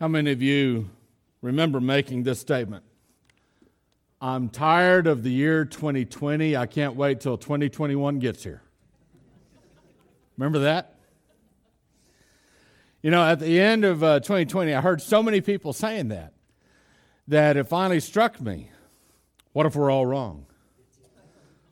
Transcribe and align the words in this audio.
How 0.00 0.06
many 0.06 0.30
of 0.30 0.40
you 0.40 0.90
remember 1.42 1.80
making 1.80 2.22
this 2.22 2.38
statement? 2.38 2.84
I'm 4.20 4.48
tired 4.48 5.08
of 5.08 5.24
the 5.24 5.30
year 5.30 5.64
2020. 5.64 6.56
I 6.56 6.66
can't 6.66 6.94
wait 6.94 7.20
till 7.20 7.36
2021 7.36 8.20
gets 8.20 8.44
here. 8.44 8.62
Remember 10.36 10.60
that? 10.60 10.94
You 13.02 13.10
know, 13.10 13.24
at 13.24 13.40
the 13.40 13.60
end 13.60 13.84
of 13.84 14.04
uh, 14.04 14.20
2020, 14.20 14.72
I 14.72 14.80
heard 14.80 15.02
so 15.02 15.20
many 15.20 15.40
people 15.40 15.72
saying 15.72 16.08
that, 16.08 16.32
that 17.26 17.56
it 17.56 17.64
finally 17.64 17.98
struck 17.98 18.40
me. 18.40 18.70
What 19.52 19.66
if 19.66 19.74
we're 19.74 19.90
all 19.90 20.06
wrong? 20.06 20.46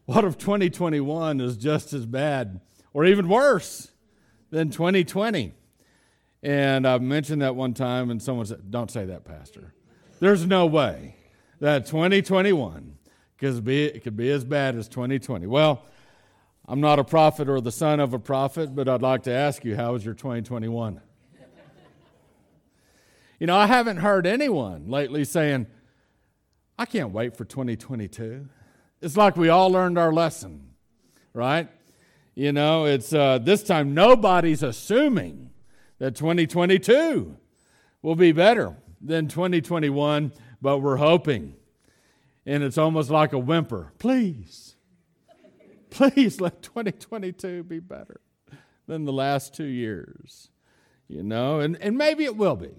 What 0.07 0.25
if 0.25 0.37
2021 0.37 1.41
is 1.41 1.57
just 1.57 1.93
as 1.93 2.07
bad 2.07 2.61
or 2.93 3.05
even 3.05 3.29
worse 3.29 3.93
than 4.51 4.71
2020? 4.71 5.55
And 6.43 6.87
I 6.87 6.99
mentioned 6.99 7.43
that 7.43 7.57
one 7.57 7.75
time, 7.75 8.11
and 8.11 8.23
someone 8.23 8.47
said, 8.47 8.71
Don't 8.71 8.91
say 8.91 9.07
that, 9.07 9.25
Pastor. 9.25 9.75
There's 10.21 10.47
no 10.47 10.67
way 10.67 11.17
that 11.61 11.87
2021 11.87 12.97
could 13.39 13.65
be, 13.65 13.85
it 13.85 14.03
could 14.03 14.17
be 14.17 14.31
as 14.31 14.45
bad 14.45 14.77
as 14.77 14.89
2020. 14.89 15.47
Well, 15.47 15.85
I'm 16.69 16.81
not 16.81 16.99
a 16.99 17.05
prophet 17.05 17.49
or 17.49 17.61
the 17.61 17.73
son 17.73 18.01
of 18.01 18.15
a 18.15 18.19
prophet, 18.19 18.75
but 18.75 18.89
I'd 18.89 19.03
like 19.03 19.25
to 19.25 19.33
ask 19.33 19.65
you, 19.65 19.77
how 19.77 19.93
was 19.93 20.05
your 20.05 20.15
2021? 20.15 21.01
you 23.39 23.47
know, 23.47 23.57
I 23.57 23.67
haven't 23.67 23.99
heard 23.99 24.27
anyone 24.27 24.91
lately 24.91 25.25
saying, 25.25 25.67
I 26.79 26.87
can't 26.87 27.11
wait 27.11 27.37
for 27.37 27.45
2022. 27.45 28.49
It's 29.01 29.17
like 29.17 29.37
we 29.37 29.49
all 29.49 29.71
learned 29.71 29.99
our 29.99 30.13
lesson, 30.13 30.71
right? 31.33 31.69
You 32.35 32.53
know, 32.53 32.85
it's 32.85 33.13
uh, 33.13 33.39
this 33.39 33.63
time 33.63 33.95
nobody's 33.95 34.63
assuming 34.63 35.51
that 35.99 36.15
2022 36.15 37.37
will 38.03 38.15
be 38.15 38.33
better 38.33 38.77
than 39.01 39.29
2021, 39.29 40.33
but 40.61 40.79
we're 40.79 40.97
hoping. 40.97 41.55
And 42.45 42.63
it's 42.63 42.79
almost 42.79 43.11
like 43.11 43.33
a 43.33 43.39
whimper. 43.39 43.93
Please, 43.99 44.77
please 45.91 46.41
let 46.41 46.63
2022 46.63 47.65
be 47.65 47.81
better 47.81 48.21
than 48.87 49.05
the 49.05 49.13
last 49.13 49.55
two 49.55 49.65
years. 49.65 50.51
You 51.09 51.23
know, 51.23 51.61
and, 51.61 51.77
and 51.81 51.97
maybe 51.97 52.25
it 52.25 52.37
will 52.37 52.57
be. 52.57 52.71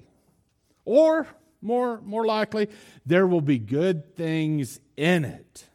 Or 0.85 1.27
more, 1.61 2.01
more 2.01 2.25
likely, 2.25 2.69
there 3.05 3.27
will 3.27 3.41
be 3.41 3.57
good 3.57 4.15
things 4.15 4.79
in 4.95 5.25
it. 5.25 5.65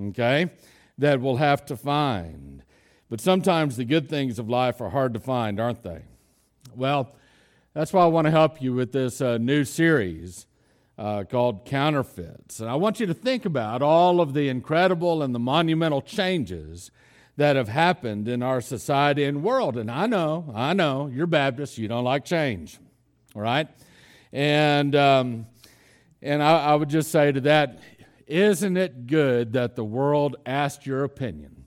Okay? 0.00 0.50
That 0.98 1.20
we'll 1.20 1.36
have 1.36 1.66
to 1.66 1.76
find. 1.76 2.62
But 3.08 3.20
sometimes 3.20 3.76
the 3.76 3.84
good 3.84 4.08
things 4.08 4.38
of 4.38 4.48
life 4.48 4.80
are 4.80 4.90
hard 4.90 5.14
to 5.14 5.20
find, 5.20 5.58
aren't 5.58 5.82
they? 5.82 6.02
Well, 6.74 7.14
that's 7.74 7.92
why 7.92 8.02
I 8.02 8.06
want 8.06 8.26
to 8.26 8.30
help 8.30 8.60
you 8.60 8.74
with 8.74 8.92
this 8.92 9.20
uh, 9.20 9.38
new 9.38 9.64
series 9.64 10.46
uh, 10.98 11.24
called 11.24 11.64
Counterfeits. 11.64 12.60
And 12.60 12.68
I 12.68 12.74
want 12.74 12.98
you 13.00 13.06
to 13.06 13.14
think 13.14 13.44
about 13.44 13.82
all 13.82 14.20
of 14.20 14.34
the 14.34 14.48
incredible 14.48 15.22
and 15.22 15.34
the 15.34 15.38
monumental 15.38 16.02
changes 16.02 16.90
that 17.36 17.54
have 17.54 17.68
happened 17.68 18.26
in 18.26 18.42
our 18.42 18.60
society 18.60 19.24
and 19.24 19.44
world. 19.44 19.76
And 19.76 19.90
I 19.90 20.06
know, 20.06 20.52
I 20.54 20.72
know, 20.72 21.06
you're 21.06 21.28
Baptist, 21.28 21.78
you 21.78 21.86
don't 21.86 22.04
like 22.04 22.24
change, 22.24 22.78
all 23.36 23.42
right? 23.42 23.68
And, 24.32 24.96
um, 24.96 25.46
and 26.20 26.42
I, 26.42 26.70
I 26.70 26.74
would 26.74 26.88
just 26.88 27.12
say 27.12 27.30
to 27.30 27.40
that, 27.42 27.78
isn't 28.26 28.76
it 28.76 29.06
good 29.06 29.52
that 29.52 29.76
the 29.76 29.84
world 29.84 30.36
asked 30.44 30.84
your 30.84 31.04
opinion 31.04 31.64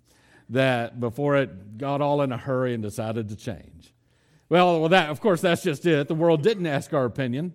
that 0.50 1.00
before 1.00 1.38
it 1.38 1.78
got 1.78 2.02
all 2.02 2.22
in 2.22 2.34
a 2.34 2.38
hurry 2.38 2.74
and 2.74 2.84
decided 2.84 3.30
to 3.30 3.36
change? 3.38 3.91
Well, 4.52 4.82
well, 4.82 4.90
that 4.90 5.10
of 5.10 5.22
course 5.22 5.40
that's 5.40 5.64
just 5.64 5.86
it. 5.86 6.10
The 6.10 6.14
world 6.14 6.44
didn't 6.44 6.66
ask 6.66 6.92
our 6.94 7.06
opinion, 7.06 7.54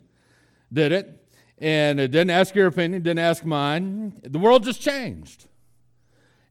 did 0.72 0.92
it? 0.92 1.28
And 1.58 2.00
it 2.00 2.10
didn't 2.10 2.30
ask 2.30 2.54
your 2.54 2.68
opinion, 2.68 3.02
didn't 3.02 3.18
ask 3.18 3.44
mine. 3.44 4.18
The 4.22 4.38
world 4.38 4.64
just 4.64 4.80
changed. 4.80 5.46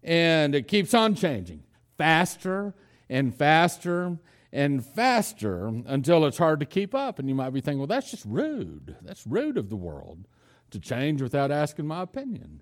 And 0.03 0.53
it 0.53 0.67
keeps 0.67 0.93
on 0.93 1.15
changing 1.15 1.63
faster 1.97 2.75
and 3.09 3.33
faster 3.33 4.19
and 4.53 4.85
faster 4.85 5.65
until 5.87 6.27
it's 6.27 6.37
hard 6.37 6.59
to 6.59 6.67
keep 6.67 6.93
up. 6.93 7.17
And 7.17 7.27
you 7.27 7.33
might 7.33 7.49
be 7.49 7.59
thinking, 7.59 7.79
well, 7.79 7.87
that's 7.87 8.11
just 8.11 8.25
rude. 8.25 8.97
That's 9.01 9.25
rude 9.25 9.57
of 9.57 9.71
the 9.71 9.75
world 9.75 10.27
to 10.69 10.79
change 10.79 11.23
without 11.23 11.49
asking 11.49 11.87
my 11.87 12.03
opinion. 12.03 12.61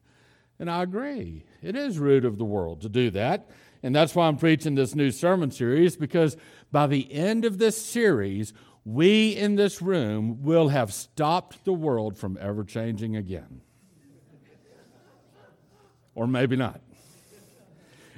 And 0.58 0.72
I 0.72 0.84
agree. 0.84 1.44
It 1.62 1.76
is 1.76 2.00
rude 2.00 2.24
of 2.24 2.38
the 2.38 2.46
world 2.46 2.80
to 2.84 2.88
do 2.88 3.10
that. 3.10 3.50
And 3.86 3.94
that's 3.94 4.16
why 4.16 4.28
I'm 4.28 4.38
preaching 4.38 4.76
this 4.76 4.96
new 4.96 5.12
sermon 5.12 5.52
series, 5.52 5.98
because 5.98 6.38
by 6.74 6.88
the 6.88 7.14
end 7.14 7.46
of 7.46 7.58
this 7.58 7.80
series, 7.82 8.52
we 8.84 9.30
in 9.30 9.56
this 9.56 9.82
room 9.82 10.44
will 10.44 10.68
have 10.70 10.92
stopped 10.92 11.64
the 11.64 11.72
world 11.72 12.18
from 12.18 12.38
ever 12.42 12.66
changing 12.66 13.16
again. 13.16 13.62
or 16.16 16.28
maybe 16.28 16.58
not. 16.58 16.82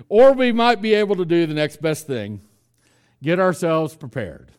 Or 0.10 0.34
we 0.34 0.52
might 0.52 0.82
be 0.82 0.96
able 0.96 1.16
to 1.18 1.26
do 1.26 1.46
the 1.46 1.54
next 1.54 1.82
best 1.82 2.08
thing 2.08 2.42
get 3.22 3.40
ourselves 3.40 3.96
prepared 3.96 4.52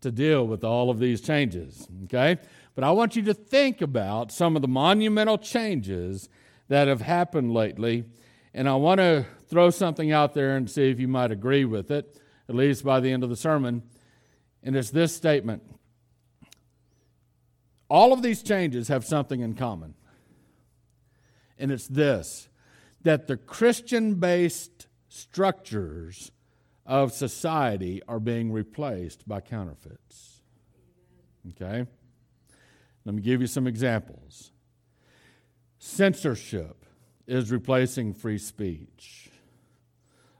to 0.00 0.10
deal 0.10 0.46
with 0.46 0.64
all 0.64 0.90
of 0.90 0.98
these 0.98 1.20
changes. 1.20 1.88
Okay? 2.04 2.38
But 2.74 2.84
I 2.84 2.90
want 2.90 3.16
you 3.16 3.22
to 3.22 3.34
think 3.34 3.80
about 3.80 4.32
some 4.32 4.56
of 4.56 4.62
the 4.62 4.68
monumental 4.68 5.38
changes 5.38 6.28
that 6.68 6.88
have 6.88 7.00
happened 7.00 7.52
lately 7.52 8.04
and 8.52 8.68
I 8.68 8.74
want 8.74 8.98
to 8.98 9.26
throw 9.48 9.70
something 9.70 10.10
out 10.10 10.34
there 10.34 10.56
and 10.56 10.68
see 10.68 10.90
if 10.90 10.98
you 10.98 11.08
might 11.08 11.30
agree 11.30 11.64
with 11.64 11.90
it, 11.90 12.18
at 12.50 12.56
least 12.56 12.84
by 12.84 12.98
the 12.98 13.12
end 13.12 13.22
of 13.22 13.30
the 13.30 13.36
sermon. 13.36 13.80
And 14.64 14.74
it's 14.76 14.90
this 14.90 15.14
statement 15.14 15.62
All 17.88 18.12
of 18.12 18.22
these 18.22 18.42
changes 18.42 18.88
have 18.88 19.04
something 19.04 19.40
in 19.40 19.54
common. 19.54 19.94
And 21.58 21.70
it's 21.70 21.86
this 21.86 22.48
that 23.02 23.28
the 23.28 23.36
Christian 23.36 24.16
based 24.16 24.88
structures 25.08 26.32
of 26.84 27.12
society 27.12 28.02
are 28.08 28.20
being 28.20 28.52
replaced 28.52 29.26
by 29.28 29.40
counterfeits. 29.40 30.42
Okay? 31.50 31.86
Let 33.04 33.14
me 33.14 33.22
give 33.22 33.40
you 33.40 33.46
some 33.46 33.66
examples. 33.66 34.50
Censorship 35.78 36.84
is 37.26 37.50
replacing 37.50 38.12
free 38.12 38.38
speech. 38.38 39.30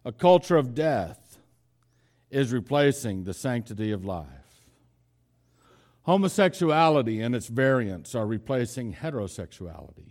A 0.05 0.13
culture 0.13 0.57
of 0.57 0.75
death 0.75 1.20
is 2.31 2.53
replacing 2.53 3.25
the 3.25 3.35
sanctity 3.35 3.91
of 3.91 4.05
life. 4.05 4.27
Homosexuality 6.03 7.21
and 7.21 7.35
its 7.35 7.49
variants 7.49 8.15
are 8.15 8.27
replacing 8.27 8.95
heterosexuality. 8.95 10.09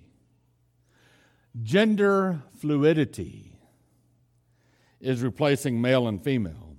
Gender 1.63 2.44
fluidity 2.56 3.58
is 5.00 5.22
replacing 5.24 5.81
male 5.81 6.08
and 6.08 6.24
female. 6.24 6.78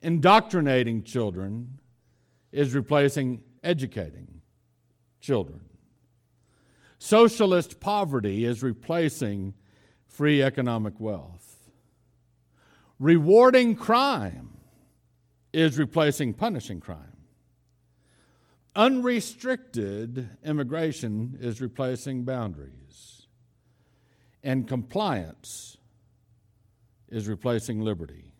Indoctrinating 0.00 1.02
children 1.02 1.80
is 2.52 2.74
replacing 2.74 3.42
educating 3.62 4.40
children. 5.20 5.60
Socialist 6.98 7.80
poverty 7.80 8.44
is 8.44 8.62
replacing 8.62 9.54
free 10.06 10.42
economic 10.42 10.98
wealth. 11.00 11.43
Rewarding 12.98 13.74
crime 13.74 14.50
is 15.52 15.78
replacing 15.78 16.34
punishing 16.34 16.80
crime. 16.80 17.16
Unrestricted 18.76 20.28
immigration 20.44 21.38
is 21.40 21.60
replacing 21.60 22.24
boundaries. 22.24 23.26
And 24.42 24.66
compliance 24.66 25.76
is 27.08 27.28
replacing 27.28 27.80
liberty. 27.80 28.32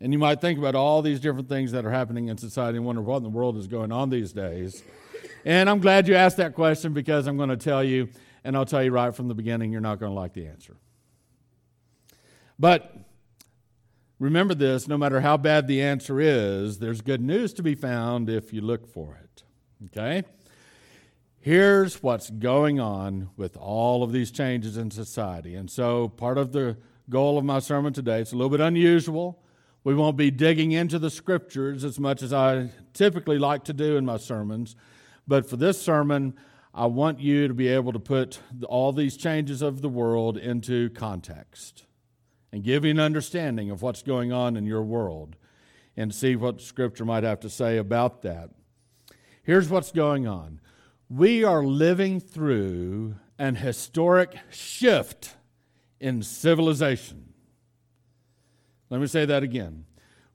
And 0.00 0.12
you 0.12 0.18
might 0.18 0.40
think 0.40 0.58
about 0.58 0.74
all 0.74 1.02
these 1.02 1.20
different 1.20 1.48
things 1.48 1.72
that 1.72 1.84
are 1.84 1.90
happening 1.90 2.28
in 2.28 2.38
society 2.38 2.76
and 2.76 2.86
wonder 2.86 3.02
what 3.02 3.18
in 3.18 3.22
the 3.22 3.28
world 3.28 3.56
is 3.56 3.66
going 3.66 3.92
on 3.92 4.10
these 4.10 4.32
days. 4.32 4.82
And 5.44 5.68
I'm 5.68 5.80
glad 5.80 6.08
you 6.08 6.14
asked 6.14 6.36
that 6.38 6.54
question 6.54 6.92
because 6.92 7.26
I'm 7.26 7.36
going 7.36 7.48
to 7.48 7.56
tell 7.56 7.82
you, 7.82 8.08
and 8.44 8.56
I'll 8.56 8.66
tell 8.66 8.82
you 8.82 8.92
right 8.92 9.14
from 9.14 9.28
the 9.28 9.34
beginning, 9.34 9.72
you're 9.72 9.80
not 9.80 9.98
going 9.98 10.10
to 10.10 10.18
like 10.18 10.32
the 10.32 10.46
answer. 10.46 10.76
But 12.58 12.94
remember 14.20 14.54
this 14.54 14.86
no 14.86 14.96
matter 14.96 15.20
how 15.20 15.36
bad 15.36 15.66
the 15.66 15.82
answer 15.82 16.20
is, 16.20 16.78
there's 16.78 17.00
good 17.00 17.20
news 17.20 17.52
to 17.54 17.62
be 17.64 17.74
found 17.74 18.30
if 18.30 18.52
you 18.52 18.60
look 18.60 18.86
for 18.86 19.18
it. 19.20 19.42
Okay? 19.86 20.22
Here's 21.40 22.02
what's 22.02 22.28
going 22.30 22.78
on 22.78 23.30
with 23.36 23.56
all 23.56 24.02
of 24.02 24.12
these 24.12 24.30
changes 24.30 24.76
in 24.76 24.90
society. 24.90 25.54
And 25.54 25.70
so, 25.70 26.08
part 26.08 26.36
of 26.36 26.52
the 26.52 26.76
goal 27.08 27.38
of 27.38 27.44
my 27.44 27.58
sermon 27.58 27.94
today, 27.94 28.20
it's 28.20 28.32
a 28.32 28.36
little 28.36 28.50
bit 28.50 28.60
unusual. 28.60 29.42
We 29.82 29.94
won't 29.94 30.18
be 30.18 30.30
digging 30.30 30.72
into 30.72 30.98
the 30.98 31.08
scriptures 31.08 31.82
as 31.82 31.98
much 31.98 32.22
as 32.22 32.34
I 32.34 32.68
typically 32.92 33.38
like 33.38 33.64
to 33.64 33.72
do 33.72 33.96
in 33.96 34.04
my 34.04 34.18
sermons. 34.18 34.76
But 35.26 35.48
for 35.48 35.56
this 35.56 35.80
sermon, 35.80 36.34
I 36.74 36.84
want 36.86 37.20
you 37.20 37.48
to 37.48 37.54
be 37.54 37.68
able 37.68 37.94
to 37.94 37.98
put 37.98 38.40
all 38.68 38.92
these 38.92 39.16
changes 39.16 39.62
of 39.62 39.80
the 39.80 39.88
world 39.88 40.36
into 40.36 40.90
context 40.90 41.86
and 42.52 42.66
an 42.66 43.00
understanding 43.00 43.70
of 43.70 43.82
what's 43.82 44.02
going 44.02 44.32
on 44.32 44.56
in 44.56 44.66
your 44.66 44.82
world. 44.82 45.36
and 45.96 46.14
see 46.14 46.36
what 46.36 46.60
Scripture 46.60 47.04
might 47.04 47.24
have 47.24 47.40
to 47.40 47.50
say 47.50 47.76
about 47.76 48.22
that. 48.22 48.48
Here's 49.42 49.68
what's 49.68 49.92
going 49.92 50.26
on 50.26 50.60
we 51.10 51.42
are 51.42 51.64
living 51.64 52.20
through 52.20 53.16
an 53.38 53.56
historic 53.56 54.36
shift 54.50 55.34
in 55.98 56.22
civilization. 56.22 57.34
Let 58.88 59.00
me 59.00 59.08
say 59.08 59.24
that 59.24 59.42
again. 59.42 59.86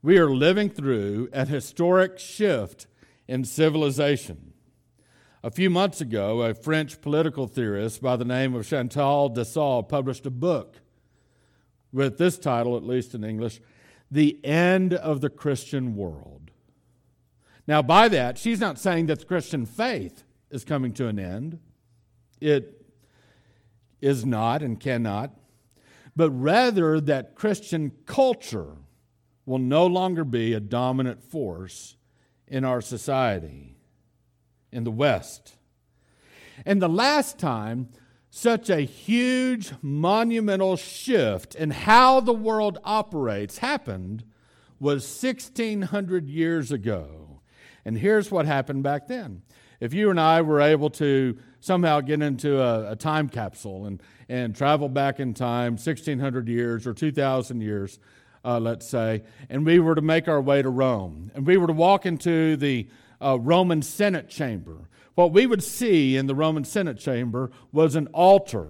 We 0.01 0.17
are 0.17 0.29
living 0.29 0.69
through 0.69 1.29
an 1.31 1.47
historic 1.47 2.19
shift 2.19 2.87
in 3.27 3.45
civilization. 3.45 4.53
A 5.43 5.49
few 5.49 5.69
months 5.69 6.01
ago, 6.01 6.41
a 6.41 6.53
French 6.53 7.01
political 7.01 7.47
theorist 7.47 8.01
by 8.01 8.15
the 8.15 8.25
name 8.25 8.53
of 8.53 8.67
Chantal 8.67 9.29
Delsol 9.29 9.87
published 9.87 10.25
a 10.25 10.31
book 10.31 10.81
with 11.95 12.17
this 12.17 12.37
title, 12.37 12.75
at 12.75 12.83
least 12.83 13.15
in 13.15 13.23
English 13.23 13.61
The 14.11 14.37
End 14.43 14.93
of 14.93 15.21
the 15.21 15.29
Christian 15.29 15.95
World. 15.95 16.51
Now, 17.67 17.81
by 17.81 18.09
that, 18.09 18.37
she's 18.37 18.59
not 18.59 18.77
saying 18.77 19.05
that 19.07 19.19
the 19.19 19.25
Christian 19.25 19.65
faith 19.65 20.23
is 20.51 20.65
coming 20.65 20.93
to 20.93 21.07
an 21.07 21.17
end. 21.17 21.59
It 22.41 22.85
is 24.01 24.25
not 24.25 24.61
and 24.61 24.79
cannot, 24.79 25.31
but 26.15 26.29
rather 26.31 26.99
that 26.99 27.33
Christian 27.33 27.93
culture 28.05 28.75
will 29.45 29.57
no 29.57 29.87
longer 29.87 30.25
be 30.25 30.53
a 30.53 30.59
dominant 30.59 31.23
force 31.23 31.95
in 32.45 32.65
our 32.65 32.81
society 32.81 33.77
in 34.71 34.83
the 34.83 34.91
West. 34.91 35.55
And 36.65 36.81
the 36.81 36.89
last 36.89 37.39
time 37.39 37.87
such 38.37 38.69
a 38.69 38.81
huge, 38.81 39.71
monumental 39.81 40.75
shift 40.75 41.55
in 41.55 41.71
how 41.71 42.19
the 42.19 42.33
world 42.33 42.77
operates 42.83 43.59
happened 43.59 44.25
was 44.77 45.03
1600 45.05 46.27
years 46.27 46.69
ago. 46.69 47.39
And 47.85 47.97
here's 47.97 48.29
what 48.29 48.45
happened 48.45 48.83
back 48.83 49.07
then. 49.07 49.43
If 49.79 49.93
you 49.93 50.09
and 50.09 50.19
I 50.19 50.41
were 50.41 50.59
able 50.59 50.89
to 50.91 51.37
somehow 51.61 52.01
get 52.01 52.21
into 52.21 52.61
a, 52.61 52.91
a 52.91 52.95
time 52.97 53.29
capsule 53.29 53.85
and, 53.85 54.03
and 54.27 54.53
travel 54.53 54.89
back 54.89 55.21
in 55.21 55.33
time 55.33 55.75
1600 55.75 56.49
years 56.49 56.85
or 56.85 56.93
2000 56.93 57.61
years, 57.61 57.99
uh, 58.43 58.59
let's 58.59 58.85
say, 58.85 59.23
and 59.49 59.65
we 59.65 59.79
were 59.79 59.95
to 59.95 60.01
make 60.01 60.27
our 60.27 60.41
way 60.41 60.61
to 60.61 60.69
Rome, 60.69 61.31
and 61.35 61.47
we 61.47 61.55
were 61.55 61.67
to 61.67 61.73
walk 61.73 62.05
into 62.05 62.57
the 62.57 62.89
uh, 63.21 63.39
Roman 63.39 63.81
Senate 63.81 64.27
chamber, 64.27 64.89
what 65.15 65.31
we 65.31 65.45
would 65.45 65.63
see 65.63 66.15
in 66.15 66.27
the 66.27 66.35
Roman 66.35 66.63
Senate 66.63 66.99
chamber 66.99 67.49
was 67.71 67.95
an 67.95 68.07
altar. 68.07 68.67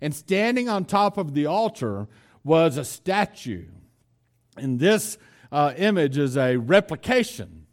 And 0.00 0.14
standing 0.14 0.68
on 0.68 0.84
top 0.84 1.16
of 1.16 1.34
the 1.34 1.46
altar 1.46 2.06
was 2.44 2.76
a 2.76 2.84
statue. 2.84 3.66
And 4.56 4.78
this 4.78 5.18
uh, 5.50 5.72
image 5.76 6.18
is 6.18 6.36
a 6.36 6.56
replication 6.56 7.66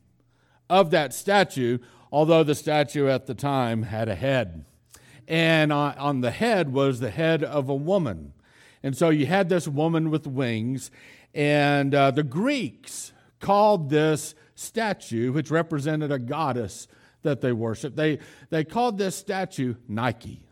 of 0.69 0.89
that 0.91 1.13
statue, 1.13 1.79
although 2.11 2.43
the 2.43 2.55
statue 2.55 3.07
at 3.07 3.27
the 3.27 3.35
time 3.35 3.83
had 3.83 4.07
a 4.07 4.15
head. 4.15 4.65
And 5.27 5.71
on, 5.71 5.97
on 5.97 6.21
the 6.21 6.31
head 6.31 6.73
was 6.73 6.99
the 6.99 7.11
head 7.11 7.43
of 7.43 7.69
a 7.69 7.75
woman. 7.75 8.33
And 8.81 8.97
so 8.97 9.09
you 9.09 9.25
had 9.25 9.49
this 9.49 9.67
woman 9.67 10.09
with 10.09 10.27
wings, 10.27 10.91
and 11.33 11.95
uh, 11.95 12.11
the 12.11 12.23
Greeks 12.23 13.13
called 13.39 13.89
this 13.89 14.35
statue, 14.55 15.31
which 15.31 15.49
represented 15.49 16.11
a 16.11 16.19
goddess 16.19 16.87
that 17.23 17.41
they 17.41 17.51
worshiped, 17.51 17.95
they, 17.95 18.19
they 18.49 18.63
called 18.63 18.97
this 18.97 19.15
statue 19.15 19.75
Nike. 19.87 20.43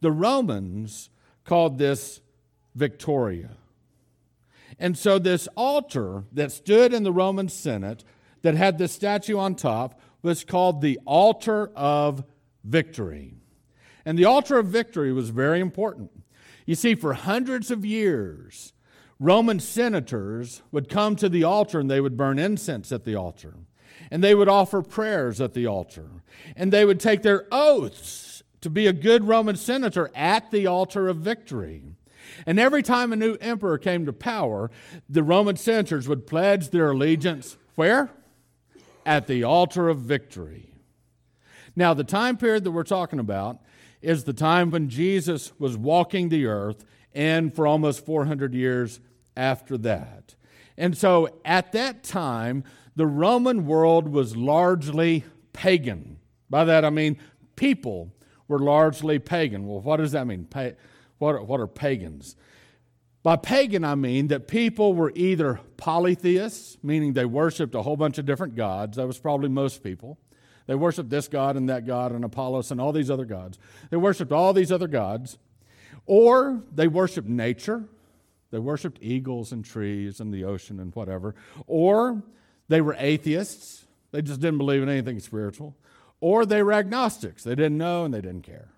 The 0.00 0.12
Romans 0.12 1.10
called 1.44 1.78
this 1.78 2.20
Victoria. 2.74 3.50
And 4.78 4.96
so, 4.96 5.18
this 5.18 5.48
altar 5.56 6.24
that 6.32 6.52
stood 6.52 6.92
in 6.92 7.02
the 7.02 7.12
Roman 7.12 7.48
Senate 7.48 8.04
that 8.42 8.54
had 8.54 8.78
this 8.78 8.92
statue 8.92 9.38
on 9.38 9.54
top 9.54 10.00
was 10.22 10.44
called 10.44 10.80
the 10.80 11.00
Altar 11.04 11.70
of 11.74 12.22
Victory. 12.62 13.34
And 14.04 14.18
the 14.18 14.26
Altar 14.26 14.58
of 14.58 14.66
Victory 14.66 15.12
was 15.12 15.30
very 15.30 15.60
important. 15.60 16.10
You 16.66 16.74
see, 16.74 16.94
for 16.94 17.14
hundreds 17.14 17.70
of 17.70 17.84
years, 17.84 18.72
Roman 19.18 19.58
senators 19.58 20.62
would 20.70 20.88
come 20.88 21.16
to 21.16 21.28
the 21.28 21.42
altar 21.42 21.80
and 21.80 21.90
they 21.90 22.00
would 22.00 22.16
burn 22.16 22.38
incense 22.38 22.92
at 22.92 23.04
the 23.04 23.16
altar. 23.16 23.54
And 24.10 24.22
they 24.22 24.34
would 24.34 24.48
offer 24.48 24.82
prayers 24.82 25.40
at 25.40 25.54
the 25.54 25.66
altar. 25.66 26.08
And 26.56 26.72
they 26.72 26.84
would 26.84 27.00
take 27.00 27.22
their 27.22 27.46
oaths 27.52 28.42
to 28.60 28.70
be 28.70 28.86
a 28.86 28.92
good 28.92 29.24
Roman 29.24 29.56
senator 29.56 30.10
at 30.14 30.50
the 30.50 30.66
altar 30.66 31.08
of 31.08 31.18
victory. 31.18 31.82
And 32.46 32.58
every 32.58 32.82
time 32.82 33.12
a 33.12 33.16
new 33.16 33.36
emperor 33.40 33.78
came 33.78 34.06
to 34.06 34.12
power, 34.12 34.70
the 35.08 35.22
Roman 35.22 35.56
senators 35.56 36.08
would 36.08 36.26
pledge 36.26 36.70
their 36.70 36.90
allegiance 36.90 37.56
where? 37.74 38.10
At 39.06 39.26
the 39.26 39.44
altar 39.44 39.88
of 39.88 39.98
victory. 39.98 40.74
Now, 41.76 41.94
the 41.94 42.04
time 42.04 42.36
period 42.36 42.64
that 42.64 42.72
we're 42.72 42.82
talking 42.82 43.20
about 43.20 43.58
is 44.02 44.24
the 44.24 44.32
time 44.32 44.70
when 44.70 44.88
Jesus 44.88 45.52
was 45.58 45.76
walking 45.76 46.28
the 46.28 46.46
earth 46.46 46.84
and 47.14 47.54
for 47.54 47.66
almost 47.66 48.04
400 48.04 48.54
years 48.54 49.00
after 49.36 49.78
that. 49.78 50.34
And 50.76 50.96
so 50.96 51.40
at 51.44 51.72
that 51.72 52.02
time, 52.02 52.64
the 52.98 53.06
Roman 53.06 53.64
world 53.64 54.08
was 54.08 54.36
largely 54.36 55.24
pagan. 55.52 56.18
By 56.50 56.64
that 56.64 56.84
I 56.84 56.90
mean 56.90 57.16
people 57.54 58.12
were 58.48 58.58
largely 58.58 59.20
pagan. 59.20 59.68
Well, 59.68 59.80
what 59.80 59.98
does 59.98 60.10
that 60.12 60.26
mean? 60.26 60.46
Pa- 60.46 60.70
what, 61.18 61.36
are, 61.36 61.42
what 61.44 61.60
are 61.60 61.68
pagans? 61.68 62.34
By 63.22 63.36
pagan, 63.36 63.84
I 63.84 63.94
mean 63.94 64.26
that 64.28 64.48
people 64.48 64.94
were 64.94 65.12
either 65.14 65.60
polytheists, 65.76 66.76
meaning 66.82 67.12
they 67.12 67.24
worshiped 67.24 67.76
a 67.76 67.82
whole 67.82 67.96
bunch 67.96 68.18
of 68.18 68.26
different 68.26 68.56
gods. 68.56 68.96
That 68.96 69.06
was 69.06 69.18
probably 69.18 69.48
most 69.48 69.84
people. 69.84 70.18
They 70.66 70.74
worshiped 70.74 71.08
this 71.08 71.28
god 71.28 71.56
and 71.56 71.68
that 71.68 71.86
god 71.86 72.10
and 72.10 72.24
Apollos 72.24 72.72
and 72.72 72.80
all 72.80 72.92
these 72.92 73.12
other 73.12 73.24
gods. 73.24 73.60
They 73.90 73.96
worshiped 73.96 74.32
all 74.32 74.52
these 74.52 74.72
other 74.72 74.88
gods. 74.88 75.38
Or 76.04 76.64
they 76.74 76.88
worshiped 76.88 77.28
nature. 77.28 77.84
They 78.50 78.58
worshiped 78.58 78.98
eagles 79.00 79.52
and 79.52 79.64
trees 79.64 80.18
and 80.18 80.34
the 80.34 80.42
ocean 80.42 80.80
and 80.80 80.92
whatever. 80.96 81.36
Or 81.68 82.24
they 82.68 82.80
were 82.80 82.96
atheists. 82.98 83.86
They 84.12 84.22
just 84.22 84.40
didn't 84.40 84.58
believe 84.58 84.82
in 84.82 84.88
anything 84.88 85.20
spiritual. 85.20 85.76
Or 86.20 86.46
they 86.46 86.62
were 86.62 86.72
agnostics. 86.72 87.44
They 87.44 87.54
didn't 87.54 87.78
know 87.78 88.04
and 88.04 88.12
they 88.12 88.20
didn't 88.20 88.42
care. 88.42 88.70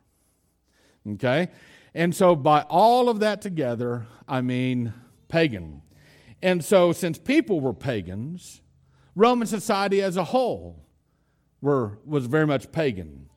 Okay? 1.09 1.49
And 1.95 2.15
so, 2.15 2.37
by 2.37 2.63
all 2.63 3.09
of 3.09 3.21
that 3.21 3.43
together, 3.43 4.07
I 4.29 4.43
mean 4.43 4.93
pagan. 5.29 5.83
And 6.43 6.65
so, 6.65 6.93
since 6.93 7.19
people 7.19 7.61
were 7.61 7.73
pagans, 7.73 8.61
Roman 9.17 9.47
society 9.47 10.01
as 10.01 10.17
a 10.17 10.25
whole 10.25 10.85
were, 11.61 11.99
was 12.05 12.27
very 12.27 12.47
much 12.47 12.71
pagan. 12.71 13.29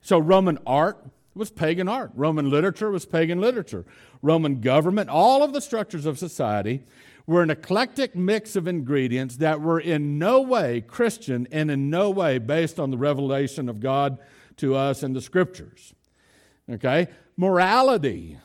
So, 0.00 0.18
Roman 0.18 0.58
art 0.66 1.04
was 1.38 1.50
pagan 1.50 1.88
art. 1.88 2.10
Roman 2.14 2.50
literature 2.50 2.90
was 2.90 3.06
pagan 3.06 3.40
literature. 3.40 3.86
Roman 4.20 4.60
government, 4.60 5.08
all 5.08 5.42
of 5.42 5.52
the 5.52 5.60
structures 5.60 6.04
of 6.04 6.18
society 6.18 6.82
were 7.26 7.42
an 7.42 7.50
eclectic 7.50 8.16
mix 8.16 8.56
of 8.56 8.66
ingredients 8.66 9.36
that 9.36 9.60
were 9.60 9.78
in 9.78 10.18
no 10.18 10.40
way 10.40 10.80
Christian 10.80 11.46
and 11.52 11.70
in 11.70 11.90
no 11.90 12.10
way 12.10 12.38
based 12.38 12.80
on 12.80 12.90
the 12.90 12.98
revelation 12.98 13.68
of 13.68 13.80
God 13.80 14.18
to 14.56 14.74
us 14.74 15.02
in 15.02 15.12
the 15.12 15.20
scriptures. 15.20 15.94
Okay? 16.70 17.06
Morality 17.36 18.38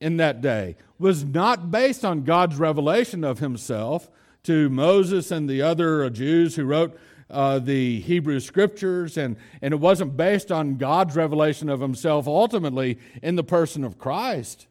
in 0.00 0.16
that 0.16 0.40
day 0.40 0.76
was 0.98 1.24
not 1.24 1.70
based 1.70 2.04
on 2.04 2.22
God's 2.22 2.56
revelation 2.56 3.24
of 3.24 3.40
himself 3.40 4.08
to 4.44 4.70
Moses 4.70 5.30
and 5.30 5.48
the 5.48 5.62
other 5.62 6.08
Jews 6.10 6.56
who 6.56 6.64
wrote 6.64 6.98
uh, 7.30 7.58
the 7.58 8.00
Hebrew 8.00 8.40
scriptures, 8.40 9.16
and, 9.16 9.36
and 9.60 9.74
it 9.74 9.78
wasn't 9.80 10.16
based 10.16 10.50
on 10.50 10.76
God's 10.76 11.16
revelation 11.16 11.68
of 11.68 11.80
himself 11.80 12.26
ultimately 12.26 12.98
in 13.22 13.36
the 13.36 13.44
person 13.44 13.84
of 13.84 13.98
Christ 13.98 14.66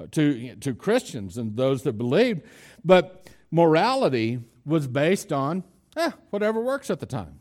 uh, 0.00 0.06
to, 0.12 0.56
to 0.56 0.74
Christians 0.74 1.38
and 1.38 1.56
those 1.56 1.82
that 1.84 1.94
believed. 1.94 2.42
But 2.84 3.28
morality 3.50 4.40
was 4.64 4.86
based 4.86 5.32
on 5.32 5.64
eh, 5.96 6.10
whatever 6.30 6.60
works 6.60 6.90
at 6.90 7.00
the 7.00 7.06
time. 7.06 7.38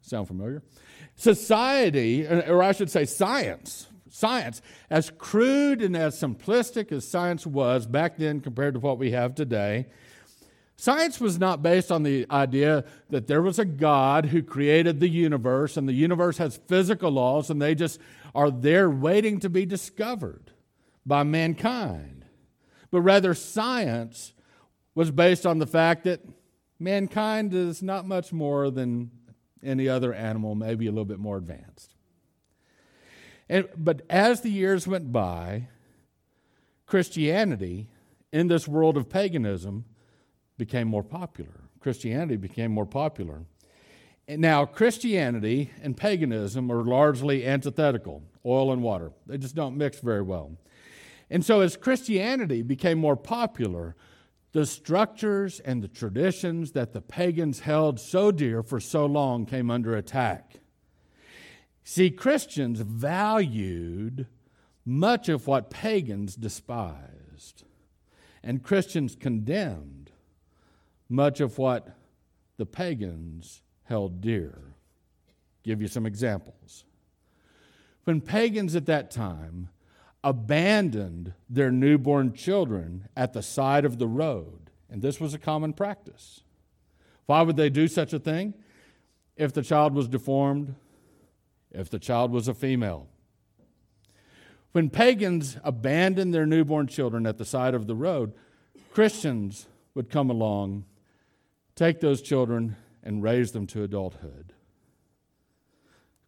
Sound 0.00 0.26
familiar? 0.26 0.62
Society, 1.14 2.26
uh, 2.26 2.50
or 2.50 2.62
I 2.62 2.72
should 2.72 2.90
say 2.90 3.04
science, 3.04 3.88
science, 4.10 4.62
as 4.90 5.10
crude 5.16 5.82
and 5.82 5.96
as 5.96 6.20
simplistic 6.20 6.90
as 6.90 7.06
science 7.06 7.46
was 7.46 7.86
back 7.86 8.16
then 8.16 8.40
compared 8.40 8.74
to 8.74 8.80
what 8.80 8.98
we 8.98 9.12
have 9.12 9.34
today, 9.34 9.86
Science 10.80 11.20
was 11.20 11.40
not 11.40 11.60
based 11.60 11.90
on 11.90 12.04
the 12.04 12.24
idea 12.30 12.84
that 13.10 13.26
there 13.26 13.42
was 13.42 13.58
a 13.58 13.64
God 13.64 14.26
who 14.26 14.44
created 14.44 15.00
the 15.00 15.08
universe 15.08 15.76
and 15.76 15.88
the 15.88 15.92
universe 15.92 16.38
has 16.38 16.60
physical 16.68 17.10
laws 17.10 17.50
and 17.50 17.60
they 17.60 17.74
just 17.74 18.00
are 18.32 18.48
there 18.48 18.88
waiting 18.88 19.40
to 19.40 19.50
be 19.50 19.66
discovered 19.66 20.52
by 21.04 21.24
mankind. 21.24 22.24
But 22.92 23.00
rather, 23.00 23.34
science 23.34 24.34
was 24.94 25.10
based 25.10 25.44
on 25.44 25.58
the 25.58 25.66
fact 25.66 26.04
that 26.04 26.20
mankind 26.78 27.54
is 27.54 27.82
not 27.82 28.06
much 28.06 28.32
more 28.32 28.70
than 28.70 29.10
any 29.64 29.88
other 29.88 30.14
animal, 30.14 30.54
maybe 30.54 30.86
a 30.86 30.92
little 30.92 31.04
bit 31.04 31.18
more 31.18 31.38
advanced. 31.38 31.96
And, 33.48 33.68
but 33.76 34.02
as 34.08 34.42
the 34.42 34.50
years 34.50 34.86
went 34.86 35.10
by, 35.10 35.66
Christianity 36.86 37.88
in 38.32 38.46
this 38.46 38.68
world 38.68 38.96
of 38.96 39.08
paganism 39.08 39.84
became 40.58 40.88
more 40.88 41.04
popular. 41.04 41.62
Christianity 41.80 42.36
became 42.36 42.72
more 42.72 42.86
popular. 42.86 43.44
Now, 44.28 44.66
Christianity 44.66 45.70
and 45.82 45.96
paganism 45.96 46.70
are 46.70 46.84
largely 46.84 47.46
antithetical 47.46 48.22
oil 48.44 48.72
and 48.72 48.82
water. 48.82 49.12
They 49.26 49.38
just 49.38 49.54
don't 49.54 49.78
mix 49.78 50.00
very 50.00 50.22
well. 50.22 50.58
And 51.30 51.44
so, 51.44 51.60
as 51.60 51.76
Christianity 51.76 52.62
became 52.62 52.98
more 52.98 53.16
popular, 53.16 53.96
the 54.52 54.66
structures 54.66 55.60
and 55.60 55.82
the 55.82 55.88
traditions 55.88 56.72
that 56.72 56.92
the 56.92 57.00
pagans 57.00 57.60
held 57.60 58.00
so 58.00 58.30
dear 58.30 58.62
for 58.62 58.80
so 58.80 59.06
long 59.06 59.46
came 59.46 59.70
under 59.70 59.96
attack. 59.96 60.56
See, 61.84 62.10
Christians 62.10 62.80
valued 62.80 64.26
much 64.84 65.28
of 65.28 65.46
what 65.46 65.70
pagans 65.70 66.34
despised, 66.34 67.64
and 68.42 68.62
Christians 68.62 69.14
condemned 69.14 69.97
much 71.08 71.40
of 71.40 71.58
what 71.58 71.96
the 72.56 72.66
pagans 72.66 73.62
held 73.84 74.20
dear. 74.20 74.74
Give 75.62 75.80
you 75.80 75.88
some 75.88 76.06
examples. 76.06 76.84
When 78.04 78.20
pagans 78.20 78.74
at 78.74 78.86
that 78.86 79.10
time 79.10 79.68
abandoned 80.24 81.34
their 81.48 81.70
newborn 81.70 82.32
children 82.32 83.08
at 83.16 83.32
the 83.32 83.42
side 83.42 83.84
of 83.84 83.98
the 83.98 84.08
road, 84.08 84.70
and 84.90 85.02
this 85.02 85.20
was 85.20 85.34
a 85.34 85.38
common 85.38 85.72
practice. 85.72 86.42
Why 87.26 87.42
would 87.42 87.56
they 87.56 87.70
do 87.70 87.88
such 87.88 88.12
a 88.12 88.18
thing? 88.18 88.54
If 89.36 89.52
the 89.52 89.62
child 89.62 89.94
was 89.94 90.08
deformed, 90.08 90.74
if 91.70 91.90
the 91.90 91.98
child 91.98 92.32
was 92.32 92.48
a 92.48 92.54
female. 92.54 93.06
When 94.72 94.90
pagans 94.90 95.58
abandoned 95.64 96.34
their 96.34 96.46
newborn 96.46 96.86
children 96.86 97.26
at 97.26 97.38
the 97.38 97.44
side 97.44 97.74
of 97.74 97.86
the 97.86 97.94
road, 97.94 98.32
Christians 98.92 99.66
would 99.94 100.10
come 100.10 100.30
along, 100.30 100.84
take 101.78 102.00
those 102.00 102.20
children, 102.20 102.74
and 103.04 103.22
raise 103.22 103.52
them 103.52 103.66
to 103.68 103.84
adulthood. 103.84 104.52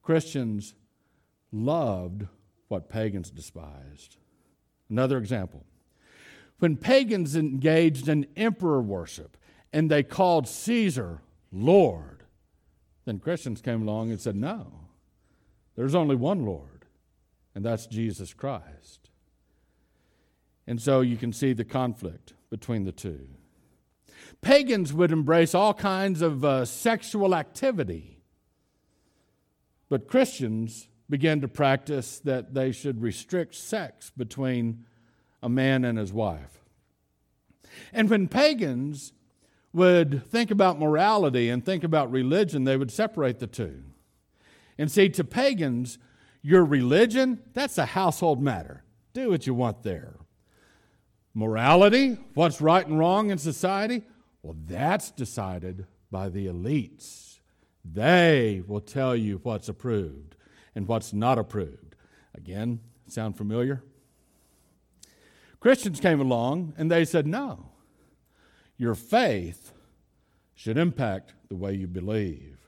Christians 0.00 0.74
loved 1.50 2.26
what 2.68 2.88
pagans 2.88 3.30
despised. 3.30 4.16
Another 4.88 5.18
example 5.18 5.64
when 6.60 6.76
pagans 6.76 7.36
engaged 7.36 8.08
in 8.08 8.26
emperor 8.36 8.80
worship 8.80 9.36
and 9.72 9.90
they 9.90 10.02
called 10.02 10.46
Caesar 10.46 11.20
Lord, 11.50 12.22
then 13.04 13.18
Christians 13.18 13.60
came 13.60 13.82
along 13.82 14.10
and 14.10 14.20
said, 14.20 14.36
No, 14.36 14.72
there's 15.74 15.94
only 15.94 16.14
one 16.14 16.44
Lord, 16.44 16.84
and 17.54 17.64
that's 17.64 17.86
Jesus 17.86 18.32
Christ. 18.32 19.10
And 20.66 20.80
so 20.80 21.00
you 21.00 21.16
can 21.16 21.32
see 21.32 21.52
the 21.52 21.64
conflict 21.64 22.34
between 22.50 22.84
the 22.84 22.92
two. 22.92 23.26
Pagans 24.42 24.92
would 24.92 25.12
embrace 25.12 25.54
all 25.54 25.74
kinds 25.74 26.22
of 26.22 26.44
uh, 26.44 26.64
sexual 26.64 27.34
activity, 27.34 28.22
but 29.88 30.08
Christians 30.08 30.88
began 31.10 31.40
to 31.40 31.48
practice 31.48 32.20
that 32.20 32.54
they 32.54 32.72
should 32.72 33.02
restrict 33.02 33.54
sex 33.54 34.10
between 34.16 34.86
a 35.42 35.48
man 35.48 35.84
and 35.84 35.98
his 35.98 36.12
wife. 36.12 36.60
And 37.92 38.08
when 38.08 38.28
pagans 38.28 39.12
would 39.72 40.24
think 40.26 40.50
about 40.50 40.78
morality 40.78 41.48
and 41.50 41.64
think 41.64 41.84
about 41.84 42.10
religion, 42.10 42.64
they 42.64 42.76
would 42.76 42.90
separate 42.90 43.38
the 43.38 43.46
two. 43.46 43.82
And 44.78 44.90
see, 44.90 45.08
to 45.10 45.24
pagans, 45.24 45.98
your 46.42 46.64
religion, 46.64 47.42
that's 47.52 47.78
a 47.78 47.86
household 47.86 48.42
matter. 48.42 48.84
Do 49.12 49.30
what 49.30 49.46
you 49.46 49.54
want 49.54 49.82
there. 49.82 50.16
Morality, 51.34 52.18
what's 52.34 52.60
right 52.60 52.86
and 52.86 52.98
wrong 52.98 53.30
in 53.30 53.38
society, 53.38 54.02
well, 54.42 54.56
that's 54.66 55.10
decided 55.10 55.86
by 56.10 56.28
the 56.28 56.46
elites. 56.46 57.38
They 57.84 58.62
will 58.66 58.80
tell 58.80 59.14
you 59.14 59.40
what's 59.42 59.68
approved 59.68 60.36
and 60.74 60.86
what's 60.86 61.12
not 61.12 61.38
approved. 61.38 61.96
Again, 62.34 62.80
sound 63.06 63.36
familiar? 63.36 63.82
Christians 65.60 66.00
came 66.00 66.20
along 66.20 66.74
and 66.78 66.90
they 66.90 67.04
said, 67.04 67.26
no, 67.26 67.70
your 68.76 68.94
faith 68.94 69.72
should 70.54 70.78
impact 70.78 71.34
the 71.48 71.56
way 71.56 71.74
you 71.74 71.86
believe. 71.86 72.58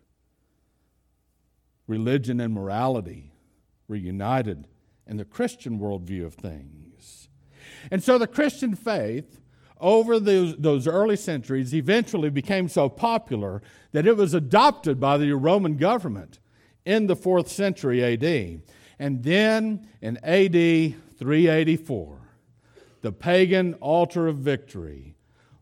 Religion 1.87 2.41
and 2.41 2.55
morality 2.55 3.33
were 3.89 3.97
united 3.97 4.69
in 5.07 5.17
the 5.17 5.25
Christian 5.25 5.79
worldview 5.79 6.25
of 6.25 6.35
things. 6.35 7.29
And 7.91 8.03
so 8.03 8.19
the 8.19 8.27
Christian 8.27 8.75
faith 8.75 9.42
over 9.83 10.21
those, 10.21 10.57
those 10.57 10.87
early 10.87 11.17
centuries 11.17 11.75
eventually 11.75 12.31
became 12.31 12.69
so 12.69 12.89
popular 12.89 13.61
that 13.91 14.07
it 14.07 14.17
was 14.17 14.33
adopted 14.33 14.99
by 14.99 15.19
the 15.19 15.33
Roman 15.33 15.77
government 15.77 16.39
in 16.87 17.09
the 17.09 17.17
fourth 17.17 17.49
century 17.49 18.03
AD. 18.03 18.63
And 18.99 19.23
then 19.25 19.89
in 20.01 20.17
AD 20.19 20.53
384, 20.53 22.19
the 23.03 23.13
pagan 23.13 23.75
altar 23.75 24.29
of 24.29 24.39
victory 24.39 25.17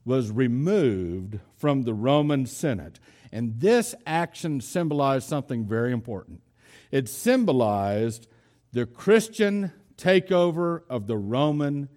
was 0.05 0.31
removed 0.31 1.41
from 1.57 1.83
the 1.83 1.95
Roman 1.95 2.45
Senate. 2.45 3.01
And 3.33 3.59
this 3.61 3.95
action 4.07 4.61
symbolized 4.61 5.29
something 5.29 5.67
very 5.67 5.93
important. 5.93 6.43
It 6.91 7.09
symbolized 7.09 8.27
the 8.73 8.87
Christian 8.87 9.73
takeover 9.97 10.83
of 10.91 11.07
the 11.07 11.17
Roman 11.17 11.89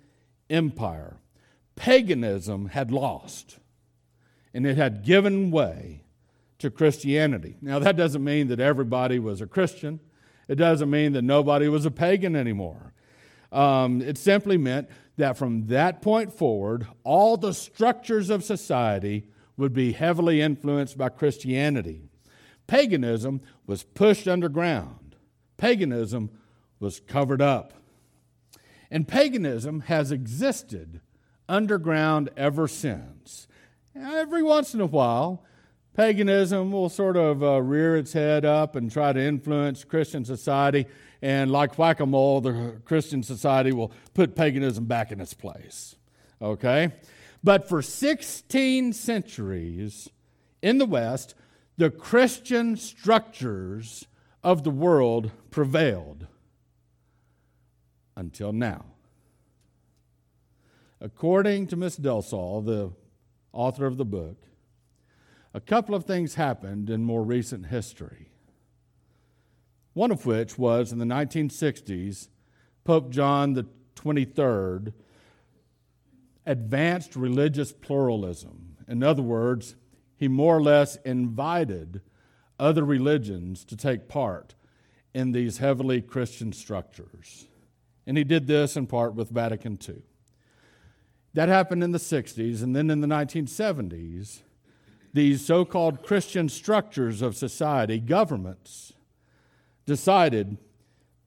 Empire. 0.50 1.18
Paganism 1.76 2.68
had 2.68 2.92
lost, 2.92 3.60
and 4.54 4.66
it 4.66 4.78
had 4.78 5.04
given 5.04 5.52
way 5.52 6.04
to 6.60 6.70
Christianity. 6.70 7.58
Now, 7.62 7.80
that 7.80 7.98
doesn't 7.98 8.24
mean 8.24 8.48
that 8.48 8.60
everybody 8.60 9.20
was 9.20 9.42
a 9.42 9.48
Christian, 9.48 10.00
it 10.48 10.56
doesn't 10.56 10.90
mean 10.90 11.14
that 11.14 11.24
nobody 11.24 11.68
was 11.68 11.86
a 11.86 11.92
pagan 11.92 12.36
anymore. 12.36 12.94
Um, 13.52 14.02
it 14.02 14.18
simply 14.18 14.58
meant 14.58 14.90
that 15.18 15.38
from 15.38 15.68
that 15.68 16.02
point 16.02 16.34
forward, 16.34 16.88
all 17.04 17.38
the 17.38 17.54
structures 17.54 18.30
of 18.30 18.44
society 18.44 19.28
would 19.58 19.74
be 19.74 19.92
heavily 19.92 20.42
influenced 20.42 20.98
by 20.98 21.10
Christianity. 21.10 22.10
Paganism 22.66 23.42
was 23.68 23.84
pushed 23.84 24.28
underground, 24.28 25.16
paganism 25.58 26.32
was 26.80 27.00
covered 27.00 27.42
up. 27.42 27.74
And 28.90 29.08
paganism 29.08 29.82
has 29.82 30.12
existed 30.12 31.02
underground 31.48 32.30
ever 32.38 32.68
since. 32.68 33.48
Every 33.96 34.44
once 34.44 34.74
in 34.74 34.82
a 34.82 34.86
while, 34.86 35.44
paganism 35.94 36.72
will 36.72 36.90
sort 36.90 37.18
of 37.18 37.44
uh, 37.44 37.62
rear 37.62 37.96
its 37.96 38.14
head 38.14 38.46
up 38.46 38.76
and 38.76 38.92
try 38.92 39.14
to 39.14 39.20
influence 39.20 39.84
Christian 39.84 40.26
society. 40.26 40.88
And 41.22 41.52
like 41.52 41.78
whack 41.78 42.00
a 42.00 42.06
mole, 42.06 42.42
the 42.42 42.82
Christian 42.86 43.24
society 43.24 43.72
will 43.72 43.92
put 44.14 44.36
paganism 44.36 44.86
back 44.86 45.12
in 45.12 45.22
its 45.22 45.34
place. 45.34 45.96
Okay? 46.42 46.92
But 47.44 47.70
for 47.70 47.82
16 47.82 48.94
centuries 48.94 50.10
in 50.62 50.78
the 50.78 50.86
West, 50.86 51.36
the 51.78 51.90
Christian 51.90 52.78
structures 52.78 54.06
of 54.44 54.64
the 54.64 54.70
world 54.70 55.32
prevailed 55.52 56.28
until 58.16 58.54
now. 58.54 58.86
According 61.04 61.68
to 61.68 61.76
Miss 61.76 61.98
Delsol, 61.98 62.66
the 62.66 62.94
author 63.52 63.86
of 63.86 63.98
the 63.98 64.06
book, 64.06 64.38
a 65.54 65.60
couple 65.60 65.96
of 65.96 66.06
things 66.06 66.36
happened 66.36 66.90
in 66.90 67.04
more 67.04 67.24
recent 67.24 67.66
history. 67.66 68.30
One 69.92 70.12
of 70.12 70.26
which 70.26 70.58
was 70.58 70.94
in 70.94 71.00
the 71.00 71.06
1960s, 71.06 72.30
Pope 72.86 73.10
John 73.10 73.52
the 73.52 73.68
23rd 73.98 74.94
advanced 76.46 77.18
religious 77.18 77.74
pluralism. 77.74 78.78
In 78.88 79.04
other 79.04 79.22
words, 79.22 79.76
he 80.16 80.30
more 80.30 80.56
or 80.56 80.64
less 80.64 80.96
invited 81.04 82.00
other 82.58 82.86
religions 82.86 83.66
to 83.66 83.76
take 83.76 84.08
part 84.08 84.56
in 85.14 85.34
these 85.34 85.58
heavily 85.58 86.02
Christian 86.02 86.54
structures. 86.54 87.50
And 88.08 88.18
he 88.18 88.24
did 88.24 88.48
this 88.48 88.78
in 88.78 88.88
part 88.88 89.16
with 89.16 89.30
Vatican 89.30 89.78
II. 89.86 90.02
That 91.34 91.50
happened 91.50 91.84
in 91.84 91.92
the 91.92 91.98
60s, 91.98 92.62
and 92.62 92.76
then 92.76 92.90
in 92.90 93.02
the 93.02 93.08
1970s, 93.08 94.42
these 95.14 95.46
so 95.46 95.66
called 95.66 96.04
Christian 96.04 96.50
structures 96.50 97.22
of 97.22 97.36
society, 97.36 98.00
governments, 98.00 98.94
decided 99.86 100.58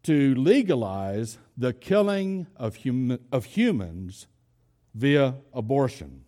to 0.04 0.34
legalize 0.34 1.38
the 1.56 1.72
killing 1.72 2.46
of, 2.56 2.84
hum- 2.84 3.18
of 3.32 3.44
humans 3.46 4.26
via 4.94 5.34
abortion. 5.52 6.22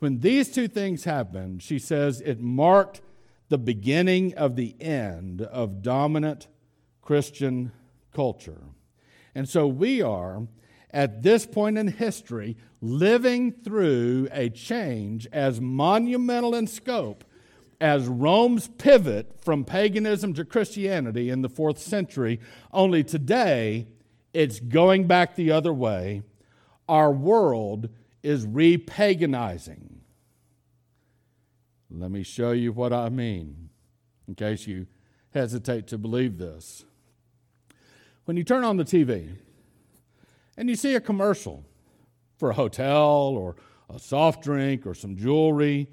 When 0.00 0.18
these 0.18 0.50
two 0.50 0.66
things 0.66 1.04
happened, 1.04 1.62
she 1.62 1.78
says 1.78 2.20
it 2.20 2.40
marked 2.40 3.00
the 3.48 3.58
beginning 3.58 4.34
of 4.34 4.56
the 4.56 4.74
end 4.80 5.42
of 5.42 5.82
dominant 5.82 6.48
Christian 7.00 7.70
culture. 8.12 8.62
And 9.34 9.48
so 9.48 9.66
we 9.66 10.02
are 10.02 10.48
at 10.92 11.22
this 11.22 11.46
point 11.46 11.78
in 11.78 11.88
history, 11.88 12.56
living 12.80 13.52
through 13.52 14.28
a 14.30 14.50
change 14.50 15.26
as 15.32 15.60
monumental 15.60 16.54
in 16.54 16.66
scope 16.66 17.24
as 17.80 18.06
Rome's 18.06 18.68
pivot 18.68 19.40
from 19.40 19.64
paganism 19.64 20.34
to 20.34 20.44
Christianity 20.44 21.30
in 21.30 21.42
the 21.42 21.48
fourth 21.48 21.78
century, 21.78 22.38
only 22.72 23.02
today 23.02 23.88
it's 24.32 24.60
going 24.60 25.06
back 25.06 25.34
the 25.34 25.50
other 25.50 25.72
way. 25.72 26.22
Our 26.88 27.10
world 27.10 27.88
is 28.22 28.46
repaganizing. 28.46 29.96
Let 31.90 32.10
me 32.10 32.22
show 32.22 32.52
you 32.52 32.72
what 32.72 32.92
I 32.92 33.08
mean, 33.08 33.70
in 34.28 34.34
case 34.34 34.66
you 34.66 34.86
hesitate 35.34 35.86
to 35.88 35.98
believe 35.98 36.38
this. 36.38 36.84
When 38.24 38.36
you 38.36 38.44
turn 38.44 38.64
on 38.64 38.76
the 38.76 38.84
TV 38.84 39.36
and 40.56 40.68
you 40.68 40.76
see 40.76 40.94
a 40.94 41.00
commercial 41.00 41.64
for 42.36 42.50
a 42.50 42.54
hotel 42.54 42.98
or 42.98 43.56
a 43.88 43.98
soft 43.98 44.42
drink 44.42 44.86
or 44.86 44.94
some 44.94 45.16
jewelry, 45.16 45.88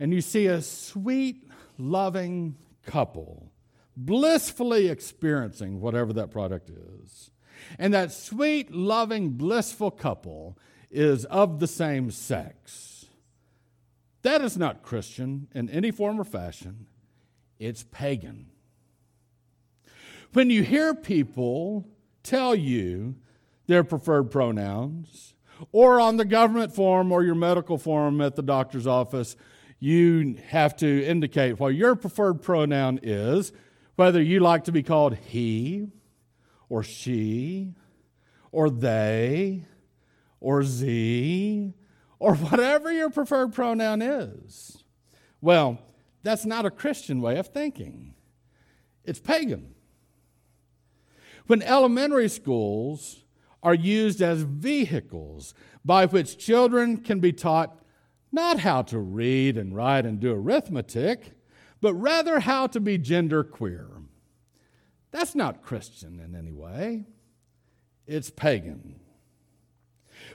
and 0.00 0.12
you 0.12 0.20
see 0.20 0.46
a 0.46 0.60
sweet, 0.60 1.48
loving 1.78 2.56
couple 2.84 3.52
blissfully 3.96 4.88
experiencing 4.88 5.80
whatever 5.80 6.12
that 6.12 6.30
product 6.30 6.70
is. 6.70 7.30
And 7.78 7.94
that 7.94 8.12
sweet, 8.12 8.72
loving, 8.72 9.30
blissful 9.30 9.90
couple 9.90 10.58
is 10.90 11.24
of 11.26 11.60
the 11.60 11.66
same 11.66 12.10
sex. 12.10 13.06
That 14.22 14.40
is 14.40 14.56
not 14.56 14.82
Christian 14.82 15.48
in 15.54 15.68
any 15.70 15.90
form 15.90 16.20
or 16.20 16.24
fashion, 16.24 16.86
it's 17.58 17.84
pagan. 17.84 18.46
When 20.32 20.50
you 20.50 20.62
hear 20.62 20.94
people 20.94 21.86
tell 22.22 22.54
you 22.54 23.16
their 23.72 23.82
preferred 23.82 24.30
pronouns, 24.30 25.34
or 25.72 25.98
on 25.98 26.18
the 26.18 26.26
government 26.26 26.74
form 26.74 27.10
or 27.10 27.24
your 27.24 27.34
medical 27.34 27.78
form 27.78 28.20
at 28.20 28.36
the 28.36 28.42
doctor's 28.42 28.86
office, 28.86 29.34
you 29.78 30.36
have 30.48 30.76
to 30.76 31.04
indicate 31.06 31.58
what 31.58 31.74
your 31.74 31.96
preferred 31.96 32.42
pronoun 32.42 33.00
is, 33.02 33.50
whether 33.96 34.20
you 34.20 34.40
like 34.40 34.64
to 34.64 34.72
be 34.72 34.82
called 34.82 35.16
he 35.16 35.88
or 36.68 36.82
she 36.82 37.72
or 38.50 38.68
they 38.68 39.64
or 40.38 40.62
z 40.62 41.72
or 42.18 42.34
whatever 42.34 42.92
your 42.92 43.08
preferred 43.08 43.54
pronoun 43.54 44.02
is. 44.02 44.84
Well, 45.40 45.78
that's 46.22 46.44
not 46.44 46.66
a 46.66 46.70
Christian 46.70 47.22
way 47.22 47.38
of 47.38 47.46
thinking, 47.46 48.12
it's 49.02 49.18
pagan. 49.18 49.74
When 51.46 51.62
elementary 51.62 52.28
schools 52.28 53.22
are 53.62 53.74
used 53.74 54.20
as 54.20 54.42
vehicles 54.42 55.54
by 55.84 56.06
which 56.06 56.38
children 56.38 56.96
can 56.96 57.20
be 57.20 57.32
taught 57.32 57.78
not 58.32 58.60
how 58.60 58.82
to 58.82 58.98
read 58.98 59.56
and 59.56 59.76
write 59.76 60.06
and 60.06 60.18
do 60.18 60.32
arithmetic, 60.32 61.32
but 61.80 61.94
rather 61.94 62.40
how 62.40 62.66
to 62.66 62.80
be 62.80 62.96
gender 62.96 63.44
queer. 63.44 63.88
That's 65.10 65.34
not 65.34 65.62
Christian 65.62 66.18
in 66.18 66.34
any 66.34 66.52
way, 66.52 67.04
it's 68.06 68.30
pagan. 68.30 69.00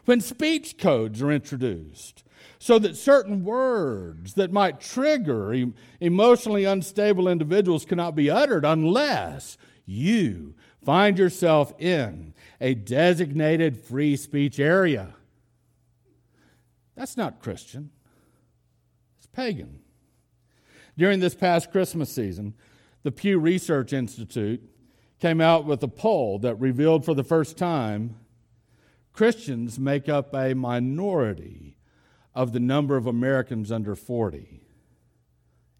When 0.05 0.21
speech 0.21 0.77
codes 0.77 1.21
are 1.21 1.31
introduced, 1.31 2.23
so 2.59 2.79
that 2.79 2.95
certain 2.95 3.43
words 3.43 4.35
that 4.35 4.51
might 4.51 4.79
trigger 4.79 5.53
emotionally 5.99 6.65
unstable 6.65 7.27
individuals 7.27 7.85
cannot 7.85 8.15
be 8.15 8.29
uttered 8.29 8.65
unless 8.65 9.57
you 9.85 10.55
find 10.83 11.17
yourself 11.17 11.73
in 11.79 12.33
a 12.59 12.73
designated 12.73 13.77
free 13.77 14.15
speech 14.15 14.59
area. 14.59 15.15
That's 16.95 17.17
not 17.17 17.39
Christian, 17.39 17.91
it's 19.17 19.27
pagan. 19.27 19.79
During 20.97 21.19
this 21.19 21.35
past 21.35 21.71
Christmas 21.71 22.11
season, 22.11 22.55
the 23.03 23.11
Pew 23.11 23.37
Research 23.37 23.93
Institute 23.93 24.61
came 25.19 25.39
out 25.39 25.65
with 25.65 25.83
a 25.83 25.87
poll 25.87 26.39
that 26.39 26.55
revealed 26.55 27.05
for 27.05 27.13
the 27.13 27.23
first 27.23 27.57
time 27.57 28.15
Christians 29.13 29.79
make 29.79 30.09
up 30.09 30.33
a 30.35 30.53
minority 30.53 31.77
of 32.35 32.53
the 32.53 32.59
number 32.59 32.97
of 32.97 33.07
Americans 33.07 33.71
under 33.71 33.95
40. 33.95 34.61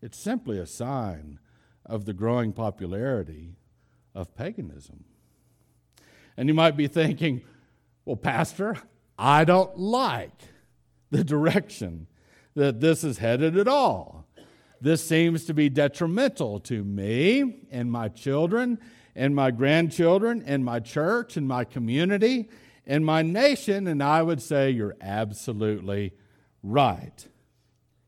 It's 0.02 0.18
simply 0.18 0.58
a 0.58 0.66
sign 0.66 1.40
of 1.86 2.06
the 2.06 2.14
growing 2.14 2.54
popularity 2.54 3.56
of 4.16 4.36
paganism. 4.36 5.06
And 6.38 6.48
you 6.48 6.54
might 6.54 6.78
be 6.78 6.88
thinking, 6.88 7.42
well, 8.06 8.16
Pastor, 8.16 8.78
I 9.18 9.44
don't 9.44 9.78
like 9.78 10.40
the 11.10 11.24
direction 11.24 12.08
that 12.56 12.80
this 12.80 13.04
is 13.04 13.18
headed 13.18 13.58
at 13.58 13.68
all. 13.68 14.28
This 14.80 15.04
seems 15.04 15.46
to 15.46 15.54
be 15.54 15.70
detrimental 15.70 16.60
to 16.62 16.84
me 16.84 17.62
and 17.72 17.92
my 17.92 18.10
children 18.10 18.78
and 19.16 19.36
my 19.36 19.50
grandchildren 19.50 20.44
and 20.46 20.64
my 20.64 20.80
church 20.80 21.36
and 21.38 21.48
my 21.48 21.64
community 21.64 22.50
and 22.86 23.04
my 23.04 23.24
nation. 23.24 23.88
And 23.88 24.04
I 24.04 24.22
would 24.22 24.42
say 24.42 24.70
you're 24.70 24.96
absolutely 25.02 26.14
right. 26.62 27.28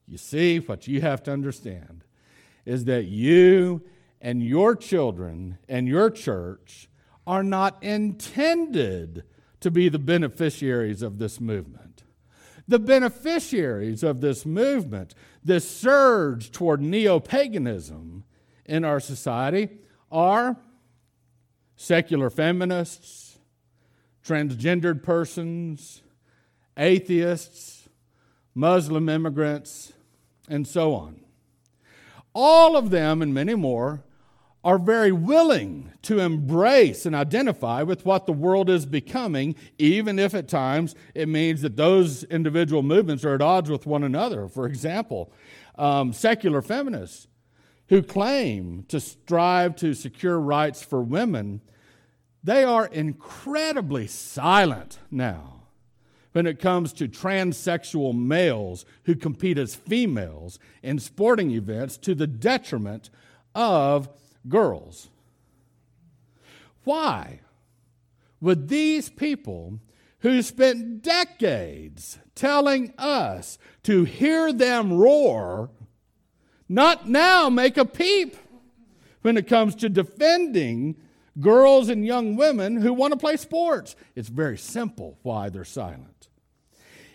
You 0.08 0.18
see, 0.18 0.60
what 0.60 0.88
you 0.88 1.02
have 1.02 1.24
to 1.24 1.32
understand 1.32 2.04
is 2.66 2.86
that 2.86 3.06
you 3.06 3.82
and 4.22 4.44
your 4.44 4.76
children 4.76 5.58
and 5.68 5.88
your 5.88 6.12
church 6.12 6.90
are 7.26 7.44
not 7.44 7.82
intended 7.84 9.24
to 9.60 9.72
be 9.72 9.90
the 9.90 10.00
beneficiaries 10.00 11.02
of 11.02 11.20
this 11.20 11.40
movement. 11.40 12.04
The 12.68 12.80
beneficiaries 12.80 14.04
of 14.04 14.22
this 14.22 14.46
movement, 14.46 15.16
this 15.44 15.70
surge 15.70 16.52
toward 16.52 16.82
neo 16.82 17.20
paganism 17.20 18.24
in 18.66 18.86
our 18.86 19.00
society, 19.00 19.70
are 20.12 20.58
secular 21.76 22.30
feminists, 22.30 23.40
transgendered 24.26 25.02
persons, 25.02 26.04
atheists, 26.78 27.90
Muslim 28.54 29.10
immigrants, 29.10 29.94
and 30.48 30.68
so 30.68 30.94
on. 30.94 31.22
All 32.34 32.78
of 32.78 32.90
them 32.90 33.22
and 33.22 33.34
many 33.34 33.56
more 33.56 34.04
are 34.64 34.78
very 34.78 35.12
willing 35.12 35.92
to 36.02 36.20
embrace 36.20 37.06
and 37.06 37.16
identify 37.16 37.82
with 37.82 38.06
what 38.06 38.26
the 38.26 38.34
world 38.34 38.70
is 38.70 38.86
becoming, 38.86 39.56
even 39.78 40.20
if 40.20 40.34
at 40.34 40.50
times 40.50 40.96
it 41.16 41.30
means 41.30 41.62
that 41.62 41.78
those 41.78 42.24
individual 42.26 42.84
movements 42.84 43.24
are 43.24 43.36
at 43.36 43.42
odds 43.42 43.70
with 43.70 43.86
one 43.86 44.04
another. 44.04 44.48
For 44.48 44.66
example, 44.66 45.32
um, 45.78 46.12
secular 46.12 46.62
feminists 46.62 47.28
who 47.88 48.04
claim 48.04 48.84
to 48.90 49.00
strive 49.00 49.76
to 49.78 49.94
secure 49.94 50.40
rights 50.40 50.84
for 50.84 51.02
women, 51.02 51.62
they 52.44 52.64
are 52.64 52.86
incredibly 52.88 54.08
silent 54.08 55.00
now 55.10 55.64
when 56.34 56.46
it 56.46 56.60
comes 56.60 56.94
to 56.94 57.08
transsexual 57.08 58.14
males 58.14 58.86
who 59.04 59.16
compete 59.16 59.58
as 59.58 59.74
females 59.74 60.60
in 60.84 61.00
sporting 61.00 61.50
events 61.52 61.98
to 61.98 62.14
the 62.14 62.28
detriment 62.28 63.10
of 63.56 64.08
girls. 64.48 65.10
Why 66.84 67.42
would 68.42 68.70
these 68.70 69.10
people 69.10 69.80
who 70.20 70.42
spent 70.42 71.02
decades 71.02 72.20
telling 72.36 72.94
us 72.98 73.58
to 73.84 74.04
hear 74.04 74.52
them 74.52 74.94
roar 74.94 75.70
not 76.68 77.10
now 77.10 77.50
make 77.50 77.78
a 77.78 77.86
peep 77.86 78.36
when 79.22 79.38
it 79.38 79.48
comes 79.48 79.76
to 79.76 79.90
defending 79.90 80.96
girls 81.40 81.90
and 81.90 82.06
young 82.06 82.36
women 82.36 82.78
who 82.78 82.94
want 82.94 83.12
to 83.14 83.20
play 83.20 83.38
sports? 83.38 83.96
It's 84.16 84.30
very 84.30 84.58
simple 84.58 85.18
why 85.24 85.50
they're 85.50 85.66
silent. 85.66 86.30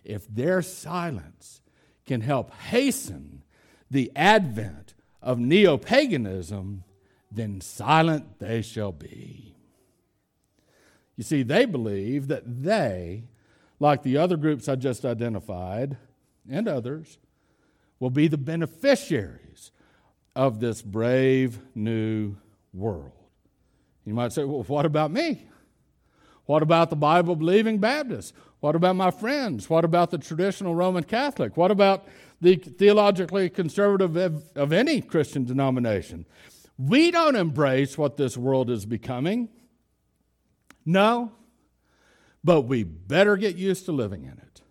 If 0.05 0.27
their 0.29 0.61
silence 0.61 1.63
can 2.05 2.21
help 2.21 2.53
hasten 2.55 3.43
the 3.91 4.13
advent 4.15 4.95
of 5.23 5.39
neo 5.39 5.79
paganism, 5.79 6.85
then 7.35 7.61
silent 7.61 8.39
they 8.39 8.63
shall 8.63 8.93
be. 8.93 9.55
You 11.17 11.25
see, 11.25 11.43
they 11.43 11.65
believe 11.65 12.29
that 12.29 12.63
they, 12.63 13.25
like 13.79 14.03
the 14.03 14.17
other 14.17 14.37
groups 14.37 14.69
I 14.69 14.77
just 14.77 15.05
identified 15.05 15.97
and 16.51 16.69
others, 16.69 17.19
will 18.01 18.11
be 18.11 18.29
the 18.29 18.39
beneficiaries 18.39 19.71
of 20.35 20.61
this 20.61 20.83
brave 20.83 21.59
new 21.75 22.37
world. 22.73 23.13
You 24.05 24.15
might 24.15 24.33
say, 24.33 24.45
well, 24.45 24.65
what 24.65 24.85
about 24.85 25.11
me? 25.11 25.47
What 26.47 26.63
about 26.63 26.91
the 26.91 26.97
Bible 26.97 27.37
believing 27.37 27.79
Baptists? 27.79 28.33
What 28.61 28.77
about 28.77 28.97
my 28.97 29.11
friends? 29.11 29.71
What 29.71 29.85
about 29.85 30.11
the 30.11 30.19
traditional 30.19 30.75
Roman 30.75 31.05
Catholic? 31.05 31.57
What 31.57 31.71
about 31.71 32.07
the 32.41 32.57
theologically 32.57 33.49
conservative 33.49 34.17
of, 34.17 34.43
of 34.55 34.73
any 34.73 35.01
Christian 35.01 35.45
denomination? 35.45 36.27
We 36.79 37.11
don't 37.11 37.37
embrace 37.37 37.97
what 37.97 38.17
this 38.17 38.37
world 38.37 38.71
is 38.71 38.85
becoming. 38.85 39.49
No, 40.85 41.33
but 42.43 42.63
we 42.63 42.83
better 42.83 43.37
get 43.37 43.57
used 43.57 43.87
to 43.87 43.93
living 43.93 44.25
in 44.25 44.33
it 44.33 44.63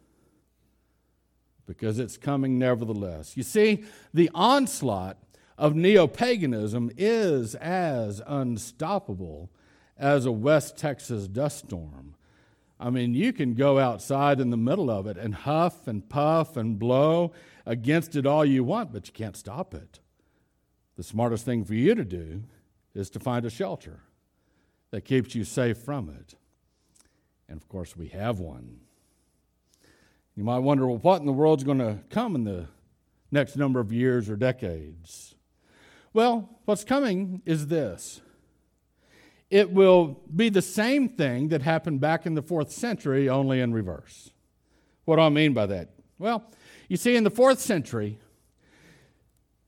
because 1.65 1.97
it's 1.97 2.17
coming 2.17 2.59
nevertheless. 2.59 3.35
You 3.35 3.43
see, 3.43 3.83
the 4.13 4.29
onslaught 4.35 5.17
of 5.57 5.75
neo 5.75 6.07
paganism 6.07 6.91
is 6.97 7.55
as 7.55 8.21
unstoppable 8.27 9.49
as 9.97 10.25
a 10.25 10.31
West 10.31 10.77
Texas 10.77 11.27
dust 11.27 11.65
storm. 11.67 12.15
I 12.79 12.89
mean, 12.89 13.13
you 13.13 13.31
can 13.31 13.53
go 13.53 13.79
outside 13.79 14.39
in 14.39 14.49
the 14.49 14.57
middle 14.57 14.91
of 14.91 15.07
it 15.07 15.17
and 15.17 15.33
huff 15.33 15.87
and 15.87 16.07
puff 16.07 16.57
and 16.57 16.77
blow 16.77 17.31
against 17.65 18.15
it 18.15 18.25
all 18.25 18.43
you 18.43 18.63
want, 18.63 18.91
but 18.91 19.07
you 19.07 19.13
can't 19.13 19.37
stop 19.37 19.73
it. 19.73 19.99
The 20.95 21.03
smartest 21.03 21.45
thing 21.45 21.63
for 21.65 21.73
you 21.73 21.95
to 21.95 22.05
do 22.05 22.43
is 22.93 23.09
to 23.11 23.19
find 23.19 23.45
a 23.45 23.49
shelter 23.49 24.01
that 24.91 25.05
keeps 25.05 25.33
you 25.33 25.43
safe 25.43 25.77
from 25.77 26.09
it. 26.09 26.35
And 27.49 27.57
of 27.57 27.67
course, 27.67 27.97
we 27.97 28.09
have 28.09 28.39
one. 28.39 28.79
You 30.35 30.43
might 30.43 30.59
wonder, 30.59 30.87
well, 30.87 30.97
what 30.97 31.19
in 31.19 31.25
the 31.25 31.33
world's 31.33 31.63
going 31.63 31.79
to 31.79 31.99
come 32.09 32.35
in 32.35 32.43
the 32.43 32.67
next 33.31 33.55
number 33.55 33.79
of 33.79 33.91
years 33.91 34.29
or 34.29 34.35
decades? 34.35 35.35
Well, 36.13 36.49
what's 36.65 36.83
coming 36.83 37.41
is 37.45 37.67
this 37.67 38.21
it 39.49 39.71
will 39.71 40.19
be 40.35 40.49
the 40.49 40.63
same 40.63 41.09
thing 41.09 41.49
that 41.49 41.61
happened 41.61 42.01
back 42.01 42.25
in 42.25 42.33
the 42.33 42.41
fourth 42.41 42.71
century, 42.71 43.29
only 43.29 43.59
in 43.59 43.71
reverse. 43.71 44.31
What 45.05 45.17
do 45.17 45.21
I 45.21 45.29
mean 45.29 45.53
by 45.53 45.67
that? 45.67 45.89
Well, 46.17 46.49
you 46.87 46.97
see, 46.97 47.15
in 47.15 47.23
the 47.23 47.29
fourth 47.29 47.59
century, 47.59 48.17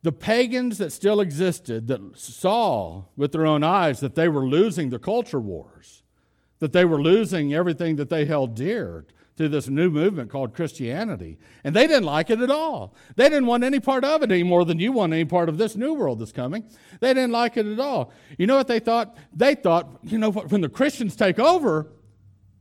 the 0.06 0.12
pagans 0.12 0.78
that 0.78 0.92
still 0.92 1.20
existed 1.20 1.88
that 1.88 2.00
saw 2.16 3.06
with 3.18 3.32
their 3.32 3.48
own 3.48 3.64
eyes 3.64 4.02
that 4.02 4.14
they 4.14 4.30
were 4.30 4.46
losing 4.46 4.92
the 4.92 5.00
culture 5.00 5.40
wars, 5.40 6.04
that 6.60 6.74
they 6.74 6.86
were 6.86 7.02
losing 7.02 7.56
everything 7.56 7.96
that 7.96 8.08
they 8.08 8.24
held 8.24 8.54
dear 8.54 9.08
to 9.36 9.50
this 9.50 9.68
new 9.68 9.90
movement 9.90 10.30
called 10.30 10.54
Christianity. 10.54 11.40
And 11.64 11.76
they 11.76 11.88
didn't 11.88 12.04
like 12.04 12.30
it 12.30 12.40
at 12.40 12.52
all. 12.52 12.94
They 13.16 13.30
didn't 13.30 13.48
want 13.48 13.64
any 13.64 13.80
part 13.80 14.06
of 14.06 14.22
it 14.22 14.32
any 14.32 14.44
more 14.44 14.64
than 14.64 14.80
you 14.80 14.92
want 14.92 15.12
any 15.12 15.26
part 15.26 15.50
of 15.50 15.58
this 15.58 15.76
new 15.76 15.96
world 15.96 16.20
that's 16.20 16.32
coming. 16.32 16.70
They 17.00 17.16
didn't 17.16 17.32
like 17.32 17.58
it 17.58 17.66
at 17.66 17.80
all. 17.80 18.14
You 18.38 18.46
know 18.46 18.58
what 18.58 18.68
they 18.68 18.80
thought? 18.80 19.18
They 19.34 19.56
thought, 19.56 20.02
you 20.04 20.20
know, 20.20 20.30
what? 20.30 20.52
when 20.52 20.62
the 20.62 20.70
Christians 20.70 21.16
take 21.16 21.40
over, 21.40 21.92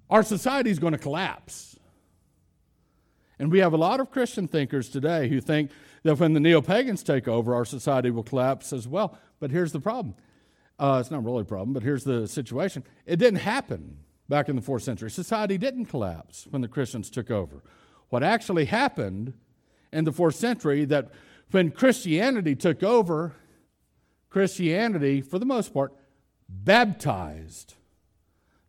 our 0.08 0.22
society 0.22 0.70
is 0.70 0.78
going 0.78 0.94
to 0.94 0.98
collapse. 0.98 1.78
And 3.38 3.52
we 3.52 3.58
have 3.58 3.74
a 3.74 3.76
lot 3.76 4.00
of 4.00 4.10
Christian 4.10 4.48
thinkers 4.48 4.88
today 4.88 5.28
who 5.28 5.42
think 5.42 5.70
that 6.04 6.18
when 6.18 6.34
the 6.34 6.40
neo 6.40 6.60
pagans 6.62 7.02
take 7.02 7.26
over, 7.26 7.54
our 7.54 7.64
society 7.64 8.10
will 8.10 8.22
collapse 8.22 8.72
as 8.72 8.86
well. 8.86 9.18
But 9.40 9.50
here's 9.50 9.72
the 9.72 9.80
problem. 9.80 10.14
Uh, 10.78 10.98
it's 11.00 11.10
not 11.10 11.24
really 11.24 11.42
a 11.42 11.44
problem, 11.44 11.72
but 11.72 11.82
here's 11.82 12.04
the 12.04 12.28
situation. 12.28 12.84
It 13.06 13.16
didn't 13.16 13.40
happen 13.40 13.98
back 14.28 14.48
in 14.48 14.56
the 14.56 14.62
fourth 14.62 14.82
century. 14.82 15.10
Society 15.10 15.58
didn't 15.58 15.86
collapse 15.86 16.46
when 16.50 16.62
the 16.62 16.68
Christians 16.68 17.10
took 17.10 17.30
over. 17.30 17.62
What 18.10 18.22
actually 18.22 18.66
happened 18.66 19.34
in 19.92 20.04
the 20.04 20.12
fourth 20.12 20.34
century 20.34 20.84
that 20.86 21.10
when 21.50 21.70
Christianity 21.70 22.54
took 22.54 22.82
over, 22.82 23.34
Christianity, 24.28 25.20
for 25.20 25.38
the 25.38 25.46
most 25.46 25.72
part, 25.72 25.92
baptized 26.48 27.74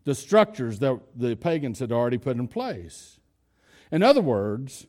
the 0.03 0.15
structures 0.15 0.79
that 0.79 0.99
the 1.15 1.35
pagans 1.35 1.79
had 1.79 1.91
already 1.91 2.17
put 2.17 2.37
in 2.37 2.47
place. 2.47 3.19
In 3.91 4.03
other 4.03 4.21
words, 4.21 4.85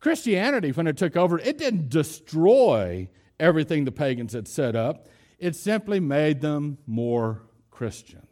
Christianity, 0.00 0.72
when 0.72 0.86
it 0.86 0.96
took 0.96 1.16
over, 1.16 1.38
it 1.38 1.58
didn't 1.58 1.90
destroy 1.90 3.08
everything 3.38 3.84
the 3.84 3.92
pagans 3.92 4.32
had 4.32 4.48
set 4.48 4.74
up, 4.74 5.08
it 5.38 5.54
simply 5.54 6.00
made 6.00 6.40
them 6.40 6.78
more 6.86 7.42
Christian. 7.70 8.26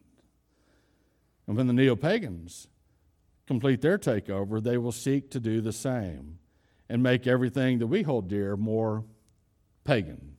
And 1.47 1.57
when 1.57 1.67
the 1.67 1.73
neo 1.73 1.97
pagans 1.97 2.69
complete 3.47 3.81
their 3.81 3.99
takeover, 3.99 4.63
they 4.63 4.77
will 4.77 4.93
seek 4.93 5.31
to 5.31 5.41
do 5.41 5.61
the 5.61 5.73
same 5.73 6.39
and 6.89 7.03
make 7.03 7.27
everything 7.27 7.79
that 7.79 7.87
we 7.87 8.03
hold 8.03 8.29
dear 8.29 8.57
more 8.57 9.05
pagan. 9.85 10.37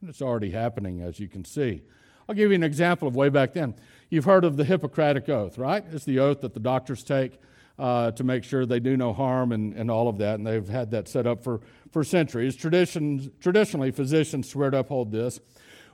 And 0.00 0.10
it's 0.10 0.22
already 0.22 0.50
happening, 0.50 1.00
as 1.00 1.18
you 1.18 1.28
can 1.28 1.44
see. 1.44 1.82
I'll 2.28 2.34
give 2.34 2.50
you 2.50 2.56
an 2.56 2.62
example 2.62 3.08
of 3.08 3.16
way 3.16 3.28
back 3.28 3.54
then. 3.54 3.74
You've 4.10 4.24
heard 4.24 4.44
of 4.44 4.56
the 4.56 4.64
Hippocratic 4.64 5.28
Oath, 5.28 5.58
right? 5.58 5.84
It's 5.90 6.04
the 6.04 6.18
oath 6.20 6.40
that 6.40 6.54
the 6.54 6.60
doctors 6.60 7.02
take 7.02 7.40
uh, 7.78 8.10
to 8.12 8.24
make 8.24 8.44
sure 8.44 8.64
they 8.64 8.80
do 8.80 8.96
no 8.96 9.12
harm 9.12 9.52
and, 9.52 9.74
and 9.74 9.90
all 9.90 10.08
of 10.08 10.18
that, 10.18 10.36
and 10.36 10.46
they've 10.46 10.68
had 10.68 10.90
that 10.92 11.08
set 11.08 11.26
up 11.26 11.44
for, 11.44 11.60
for 11.92 12.02
centuries. 12.04 12.56
Traditions, 12.56 13.28
traditionally, 13.40 13.90
physicians 13.90 14.48
swear 14.48 14.70
to 14.70 14.78
uphold 14.78 15.12
this. 15.12 15.40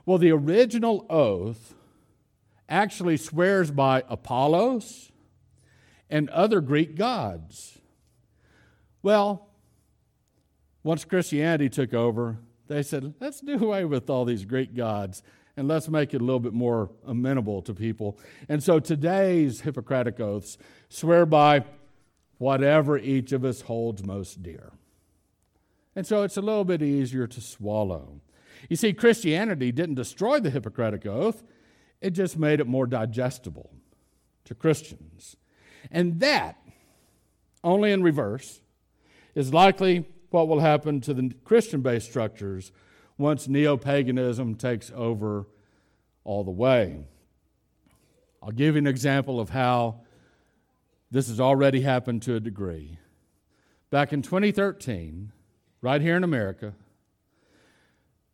Well, 0.05 0.17
the 0.17 0.31
original 0.31 1.05
oath 1.09 1.73
actually 2.69 3.17
swears 3.17 3.71
by 3.71 4.03
Apollos 4.09 5.11
and 6.09 6.29
other 6.29 6.61
Greek 6.61 6.95
gods. 6.95 7.79
Well, 9.01 9.49
once 10.83 11.05
Christianity 11.05 11.69
took 11.69 11.93
over, 11.93 12.37
they 12.67 12.83
said, 12.83 13.13
let's 13.19 13.41
do 13.41 13.61
away 13.63 13.85
with 13.85 14.09
all 14.09 14.25
these 14.25 14.45
Greek 14.45 14.75
gods 14.75 15.21
and 15.55 15.67
let's 15.67 15.87
make 15.87 16.13
it 16.13 16.21
a 16.21 16.23
little 16.23 16.39
bit 16.39 16.53
more 16.53 16.89
amenable 17.05 17.61
to 17.61 17.73
people. 17.73 18.17
And 18.49 18.63
so 18.63 18.79
today's 18.79 19.61
Hippocratic 19.61 20.19
oaths 20.19 20.57
swear 20.89 21.25
by 21.25 21.65
whatever 22.37 22.97
each 22.97 23.31
of 23.31 23.45
us 23.45 23.61
holds 23.61 24.03
most 24.03 24.41
dear. 24.41 24.73
And 25.95 26.07
so 26.07 26.23
it's 26.23 26.37
a 26.37 26.41
little 26.41 26.65
bit 26.65 26.81
easier 26.81 27.27
to 27.27 27.41
swallow. 27.41 28.21
You 28.67 28.75
see, 28.75 28.93
Christianity 28.93 29.71
didn't 29.71 29.95
destroy 29.95 30.39
the 30.39 30.49
Hippocratic 30.49 31.05
oath, 31.05 31.43
it 32.01 32.11
just 32.11 32.37
made 32.37 32.59
it 32.59 32.67
more 32.67 32.87
digestible 32.87 33.71
to 34.45 34.55
Christians. 34.55 35.37
And 35.91 36.19
that, 36.19 36.57
only 37.63 37.91
in 37.91 38.03
reverse, 38.03 38.61
is 39.35 39.53
likely 39.53 40.05
what 40.29 40.47
will 40.47 40.59
happen 40.59 40.99
to 41.01 41.13
the 41.13 41.31
Christian 41.45 41.81
based 41.81 42.09
structures 42.09 42.71
once 43.23 43.47
neo 43.47 43.77
paganism 43.77 44.53
takes 44.53 44.91
over 44.93 45.47
all 46.25 46.43
the 46.43 46.51
way. 46.51 47.05
I'll 48.41 48.51
give 48.51 48.75
you 48.75 48.79
an 48.79 48.87
example 48.87 49.39
of 49.39 49.49
how 49.49 50.01
this 51.09 51.29
has 51.29 51.39
already 51.39 51.79
happened 51.81 52.21
to 52.23 52.35
a 52.35 52.41
degree. 52.41 52.99
Back 53.89 54.11
in 54.11 54.21
2013, 54.21 55.31
right 55.81 56.01
here 56.01 56.17
in 56.17 56.23
America, 56.25 56.73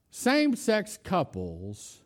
same 0.10 0.56
sex 0.56 0.98
couples 1.04 2.02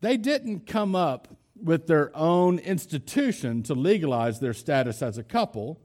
they 0.00 0.16
didn't 0.16 0.66
come 0.66 0.94
up 0.94 1.28
with 1.62 1.86
their 1.86 2.14
own 2.16 2.58
institution 2.58 3.62
to 3.62 3.74
legalize 3.74 4.40
their 4.40 4.52
status 4.52 5.02
as 5.02 5.18
a 5.18 5.22
couple. 5.22 5.80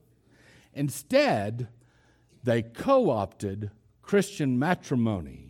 Instead, 0.73 1.67
they 2.43 2.61
co 2.61 3.09
opted 3.09 3.71
Christian 4.01 4.57
matrimony. 4.57 5.48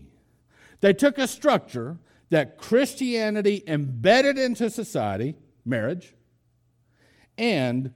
They 0.82 0.94
took 0.94 1.18
a 1.18 1.28
structure 1.28 1.98
that 2.30 2.58
Christianity 2.58 3.64
embedded 3.68 4.38
into 4.38 4.70
society, 4.70 5.36
marriage, 5.66 6.14
and 7.38 7.94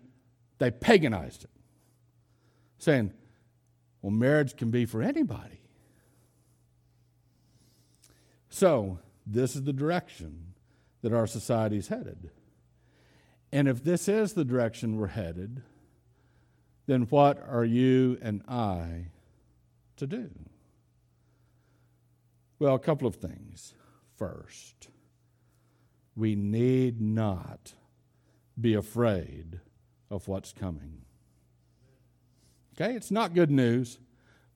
they 0.58 0.72
paganized 0.72 1.44
it, 1.44 1.50
saying, 2.78 3.14
well, 4.02 4.12
marriage 4.12 4.56
can 4.56 4.72
be 4.72 4.86
for 4.86 5.02
anybody. 5.02 5.62
So, 8.50 9.00
this 9.26 9.56
is 9.56 9.64
the 9.64 9.74
direction 9.74 10.54
that 11.02 11.14
our 11.14 11.28
society 11.28 11.78
is 11.78 11.88
headed. 11.88 12.30
And 13.52 13.68
if 13.68 13.84
this 13.84 14.08
is 14.08 14.34
the 14.34 14.46
direction 14.46 14.98
we're 14.98 15.08
headed, 15.08 15.62
then 16.86 17.04
what 17.04 17.44
are 17.48 17.64
you 17.64 18.18
and 18.22 18.42
I 18.48 19.08
to 19.98 20.08
do? 20.08 20.30
Well, 22.60 22.76
a 22.76 22.80
couple 22.80 23.08
of 23.08 23.16
things. 23.16 23.74
First, 24.16 24.90
we 26.16 26.36
need 26.36 27.02
not 27.02 27.74
be 28.60 28.74
afraid 28.74 29.60
of 30.10 30.28
what's 30.28 30.54
coming. 30.54 31.02
Okay, 32.76 32.96
it's 32.96 33.12
not 33.12 33.34
good 33.34 33.52
news, 33.52 34.00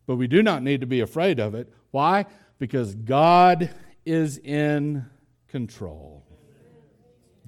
but 0.06 0.16
we 0.16 0.28
do 0.28 0.42
not 0.42 0.64
need 0.64 0.82
to 0.82 0.88
be 0.88 1.02
afraid 1.02 1.40
of 1.40 1.56
it. 1.56 1.72
Why? 1.92 2.26
Because 2.60 2.96
God 2.96 3.70
is 4.06 4.38
in 4.38 5.06
control. 5.48 6.26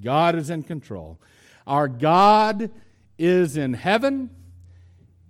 God 0.02 0.36
is 0.36 0.50
in 0.50 0.64
control. 0.64 1.20
Our 1.66 1.88
God 1.88 2.72
is 3.18 3.58
in 3.58 3.74
heaven, 3.74 4.30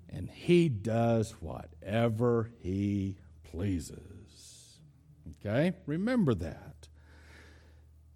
and 0.10 0.30
He 0.30 0.70
does 0.70 1.32
whatever 1.40 2.52
He 2.62 3.18
pleases. 3.44 4.09
Okay? 5.46 5.74
Remember 5.86 6.34
that. 6.36 6.88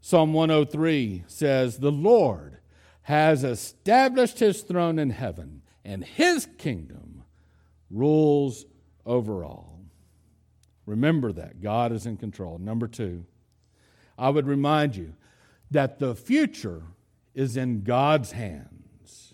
Psalm 0.02 0.34
103 0.34 1.24
says, 1.28 1.78
The 1.78 1.92
Lord 1.92 2.58
has 3.04 3.44
established 3.44 4.40
His 4.40 4.62
throne 4.62 5.00
in 5.00 5.12
heaven, 5.12 5.62
and 5.86 6.04
His 6.04 6.48
kingdom 6.58 7.24
rules 7.90 8.66
over 9.06 9.44
all. 9.44 9.80
Remember 10.86 11.32
that. 11.32 11.62
God 11.62 11.92
is 11.92 12.06
in 12.06 12.18
control. 12.18 12.58
Number 12.58 12.88
two, 12.88 13.26
I 14.18 14.30
would 14.30 14.48
remind 14.48 14.96
you 14.96 15.14
that 15.72 16.00
the 16.00 16.16
future 16.16 16.84
is 17.34 17.58
in 17.58 17.84
God's 17.84 18.32
hands. 18.32 19.34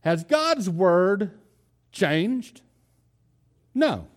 Has 0.00 0.24
God's 0.24 0.68
word 0.68 1.30
changed? 1.92 2.62
No. 3.74 4.08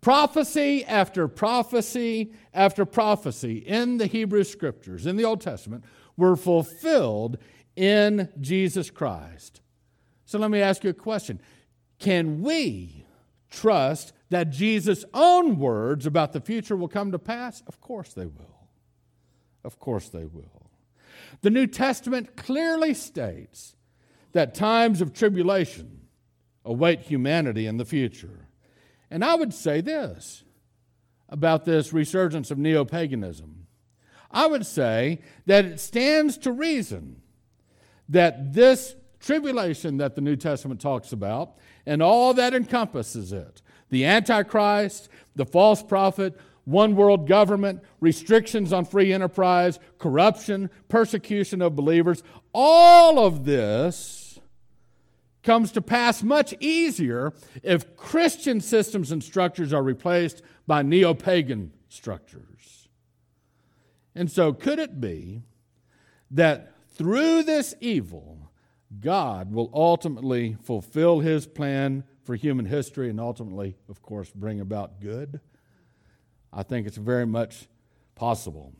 Prophecy 0.00 0.84
after 0.84 1.26
prophecy 1.26 2.32
after 2.54 2.84
prophecy 2.84 3.58
in 3.58 3.98
the 3.98 4.06
Hebrew 4.06 4.44
scriptures, 4.44 5.06
in 5.06 5.16
the 5.16 5.24
Old 5.24 5.40
Testament, 5.40 5.84
were 6.16 6.36
fulfilled 6.36 7.38
in 7.74 8.28
Jesus 8.40 8.90
Christ. 8.90 9.60
So 10.24 10.38
let 10.38 10.50
me 10.50 10.60
ask 10.60 10.84
you 10.84 10.90
a 10.90 10.94
question 10.94 11.40
Can 11.98 12.42
we 12.42 13.04
trust 13.50 14.12
that 14.30 14.50
Jesus' 14.50 15.04
own 15.14 15.58
words 15.58 16.06
about 16.06 16.32
the 16.32 16.40
future 16.40 16.76
will 16.76 16.88
come 16.88 17.12
to 17.12 17.18
pass? 17.18 17.62
Of 17.66 17.80
course 17.80 18.12
they 18.12 18.26
will. 18.26 18.68
Of 19.64 19.78
course 19.78 20.08
they 20.08 20.24
will. 20.24 20.70
The 21.40 21.50
New 21.50 21.66
Testament 21.66 22.36
clearly 22.36 22.94
states 22.94 23.74
that 24.32 24.54
times 24.54 25.00
of 25.00 25.12
tribulation 25.12 26.08
await 26.64 27.00
humanity 27.00 27.66
in 27.66 27.76
the 27.76 27.84
future. 27.84 28.47
And 29.10 29.24
I 29.24 29.34
would 29.34 29.54
say 29.54 29.80
this 29.80 30.44
about 31.28 31.64
this 31.64 31.92
resurgence 31.92 32.50
of 32.50 32.58
neo 32.58 32.84
paganism. 32.84 33.66
I 34.30 34.46
would 34.46 34.66
say 34.66 35.20
that 35.46 35.64
it 35.64 35.80
stands 35.80 36.36
to 36.38 36.52
reason 36.52 37.22
that 38.08 38.52
this 38.52 38.94
tribulation 39.20 39.98
that 39.98 40.14
the 40.14 40.20
New 40.20 40.36
Testament 40.36 40.80
talks 40.80 41.12
about 41.12 41.56
and 41.86 42.02
all 42.02 42.34
that 42.34 42.54
encompasses 42.54 43.32
it 43.32 43.62
the 43.90 44.04
Antichrist, 44.04 45.08
the 45.34 45.46
false 45.46 45.82
prophet, 45.82 46.38
one 46.66 46.94
world 46.94 47.26
government, 47.26 47.82
restrictions 48.00 48.70
on 48.70 48.84
free 48.84 49.14
enterprise, 49.14 49.78
corruption, 49.98 50.68
persecution 50.90 51.62
of 51.62 51.74
believers 51.74 52.22
all 52.52 53.18
of 53.18 53.44
this 53.44 54.27
comes 55.42 55.72
to 55.72 55.80
pass 55.80 56.22
much 56.22 56.54
easier 56.60 57.32
if 57.62 57.96
Christian 57.96 58.60
systems 58.60 59.12
and 59.12 59.22
structures 59.22 59.72
are 59.72 59.82
replaced 59.82 60.42
by 60.66 60.82
neo 60.82 61.14
pagan 61.14 61.72
structures. 61.88 62.88
And 64.14 64.30
so, 64.30 64.52
could 64.52 64.78
it 64.78 65.00
be 65.00 65.42
that 66.30 66.74
through 66.94 67.44
this 67.44 67.74
evil, 67.80 68.50
God 69.00 69.52
will 69.52 69.70
ultimately 69.72 70.56
fulfill 70.62 71.20
his 71.20 71.46
plan 71.46 72.04
for 72.24 72.34
human 72.34 72.66
history 72.66 73.10
and 73.10 73.20
ultimately, 73.20 73.76
of 73.88 74.02
course, 74.02 74.30
bring 74.34 74.60
about 74.60 75.00
good? 75.00 75.40
I 76.52 76.62
think 76.62 76.86
it's 76.86 76.96
very 76.96 77.26
much 77.26 77.68
possible. 78.14 78.72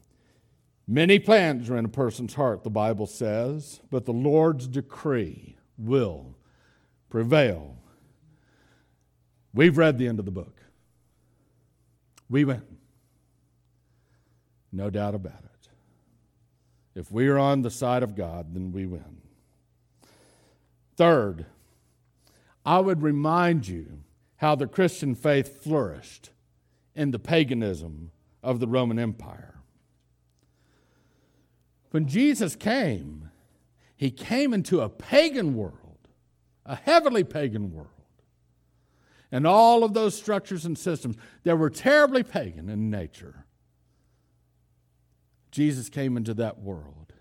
Many 0.86 1.18
plans 1.18 1.68
are 1.68 1.76
in 1.76 1.84
a 1.84 1.90
person's 1.90 2.34
heart, 2.34 2.64
the 2.64 2.70
Bible 2.70 3.06
says, 3.06 3.80
but 3.90 4.06
the 4.06 4.12
Lord's 4.12 4.66
decree 4.66 5.58
will 5.76 6.34
prevail. 7.08 7.76
We've 9.54 9.78
read 9.78 9.98
the 9.98 10.06
end 10.06 10.18
of 10.18 10.24
the 10.24 10.30
book. 10.30 10.60
We 12.28 12.44
win. 12.44 12.62
No 14.70 14.90
doubt 14.90 15.14
about 15.14 15.44
it. 15.44 15.68
If 16.94 17.10
we 17.10 17.28
are 17.28 17.38
on 17.38 17.62
the 17.62 17.70
side 17.70 18.02
of 18.02 18.14
God, 18.14 18.54
then 18.54 18.72
we 18.72 18.86
win. 18.86 19.22
Third, 20.96 21.46
I 22.66 22.80
would 22.80 23.02
remind 23.02 23.66
you 23.66 24.00
how 24.36 24.54
the 24.54 24.66
Christian 24.66 25.14
faith 25.14 25.62
flourished 25.62 26.30
in 26.94 27.12
the 27.12 27.18
paganism 27.18 28.10
of 28.42 28.60
the 28.60 28.68
Roman 28.68 28.98
Empire. 28.98 29.54
When 31.90 32.06
Jesus 32.06 32.54
came, 32.54 33.30
he 33.96 34.10
came 34.10 34.52
into 34.52 34.80
a 34.80 34.88
pagan 34.88 35.54
world 35.54 35.87
a 36.68 36.76
heavily 36.76 37.24
pagan 37.24 37.72
world. 37.72 37.88
And 39.32 39.46
all 39.46 39.82
of 39.82 39.94
those 39.94 40.14
structures 40.14 40.64
and 40.64 40.78
systems 40.78 41.16
that 41.42 41.56
were 41.56 41.70
terribly 41.70 42.22
pagan 42.22 42.68
in 42.68 42.90
nature. 42.90 43.46
Jesus 45.50 45.88
came 45.88 46.16
into 46.16 46.34
that 46.34 46.60
world. 46.60 47.12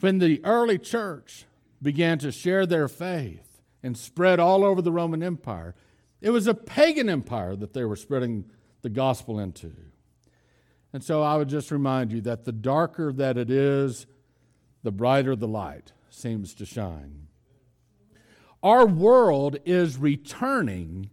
When 0.00 0.18
the 0.18 0.42
early 0.44 0.78
church 0.78 1.44
began 1.82 2.18
to 2.20 2.32
share 2.32 2.64
their 2.64 2.88
faith 2.88 3.60
and 3.82 3.96
spread 3.96 4.40
all 4.40 4.64
over 4.64 4.80
the 4.80 4.92
Roman 4.92 5.22
Empire, 5.22 5.74
it 6.20 6.30
was 6.30 6.46
a 6.46 6.54
pagan 6.54 7.08
empire 7.08 7.54
that 7.56 7.74
they 7.74 7.84
were 7.84 7.96
spreading 7.96 8.46
the 8.82 8.88
gospel 8.88 9.38
into. 9.38 9.72
And 10.92 11.02
so 11.02 11.22
I 11.22 11.36
would 11.36 11.48
just 11.48 11.70
remind 11.70 12.12
you 12.12 12.20
that 12.22 12.44
the 12.44 12.52
darker 12.52 13.12
that 13.12 13.36
it 13.36 13.50
is, 13.50 14.06
the 14.82 14.92
brighter 14.92 15.34
the 15.36 15.48
light 15.48 15.92
seems 16.08 16.54
to 16.54 16.64
shine. 16.64 17.23
Our 18.64 18.86
world 18.86 19.58
is 19.66 19.98
returning 19.98 21.10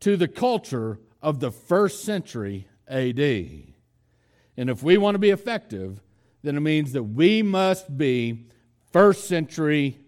to 0.00 0.18
the 0.18 0.28
culture 0.28 1.00
of 1.22 1.40
the 1.40 1.50
first 1.50 2.04
century 2.04 2.68
AD. 2.86 3.18
And 3.18 4.68
if 4.68 4.82
we 4.82 4.98
want 4.98 5.14
to 5.14 5.18
be 5.18 5.30
effective, 5.30 6.02
then 6.42 6.54
it 6.54 6.60
means 6.60 6.92
that 6.92 7.04
we 7.04 7.42
must 7.42 7.96
be 7.96 8.44
first 8.90 9.26
century 9.26 10.00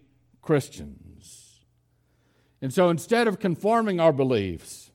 Christians. 0.43 1.61
And 2.61 2.71
so 2.71 2.91
instead 2.91 3.27
of 3.27 3.39
conforming 3.39 3.99
our 3.99 4.13
beliefs, 4.13 4.91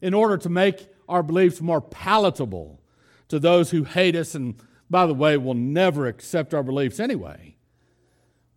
in 0.00 0.14
order 0.14 0.38
to 0.38 0.48
make 0.48 0.88
our 1.06 1.22
beliefs 1.22 1.60
more 1.60 1.82
palatable 1.82 2.80
to 3.28 3.38
those 3.38 3.72
who 3.72 3.84
hate 3.84 4.16
us 4.16 4.34
and, 4.34 4.54
by 4.88 5.06
the 5.06 5.12
way, 5.12 5.36
will 5.36 5.52
never 5.52 6.06
accept 6.06 6.54
our 6.54 6.62
beliefs 6.62 6.98
anyway, 6.98 7.56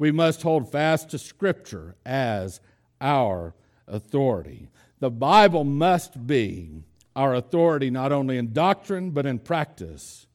we 0.01 0.11
must 0.11 0.41
hold 0.41 0.71
fast 0.71 1.11
to 1.11 1.19
Scripture 1.19 1.95
as 2.03 2.59
our 2.99 3.53
authority. 3.87 4.67
The 4.99 5.11
Bible 5.11 5.63
must 5.63 6.25
be 6.25 6.81
our 7.15 7.35
authority 7.35 7.91
not 7.91 8.11
only 8.11 8.39
in 8.39 8.51
doctrine 8.51 9.11
but 9.11 9.27
in 9.27 9.37
practice. 9.37 10.25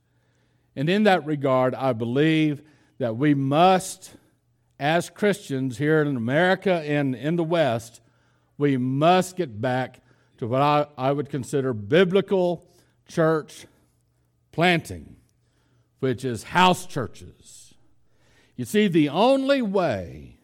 And 0.76 0.88
in 0.88 1.02
that 1.02 1.26
regard, 1.26 1.74
I 1.74 1.94
believe 1.94 2.62
that 2.98 3.16
we 3.16 3.35
must, 3.35 4.14
as 4.79 5.11
Christians 5.11 5.79
here 5.79 6.00
in 6.00 6.16
America 6.16 6.74
and 6.87 7.16
in 7.16 7.35
the 7.35 7.42
West, 7.42 8.00
we 8.59 8.76
must 8.76 9.37
get 9.37 9.61
back 9.61 10.00
to 10.38 10.46
what 10.46 10.62
I, 10.62 10.87
I 10.96 11.11
would 11.11 11.29
consider 11.29 11.72
biblical 11.72 12.70
church 13.09 13.66
planting, 14.52 15.16
which 15.98 16.24
is 16.24 16.44
house 16.44 16.87
churches 16.87 17.65
you 18.57 18.64
see, 18.64 18.88
the 18.88 19.11
only 19.11 19.61
way 19.62 20.38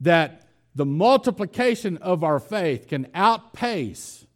that 0.00 0.48
the 0.74 0.86
multiplication 0.86 1.96
of 1.98 2.22
our 2.22 2.38
faith 2.38 2.88
can 2.88 3.08
outpace 3.14 4.26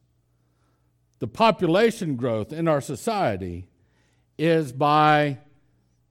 the 1.18 1.26
population 1.26 2.16
growth 2.16 2.50
in 2.52 2.66
our 2.66 2.80
society 2.80 3.68
is 4.38 4.72
by 4.72 5.38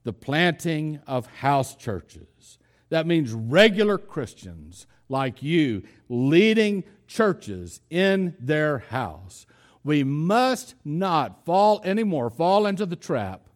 the 0.03 0.13
planting 0.13 0.99
of 1.07 1.25
house 1.25 1.75
churches. 1.75 2.59
That 2.89 3.07
means 3.07 3.33
regular 3.33 3.97
Christians 3.97 4.85
like 5.09 5.41
you 5.41 5.81
leading 6.07 6.83
churches 7.07 7.81
in 7.89 8.35
their 8.39 8.77
house. 8.77 9.47
We 9.83 10.03
must 10.03 10.75
not 10.85 11.43
fall 11.43 11.81
anymore, 11.83 12.29
fall 12.29 12.67
into 12.67 12.85
the 12.85 12.95
trap 12.95 13.48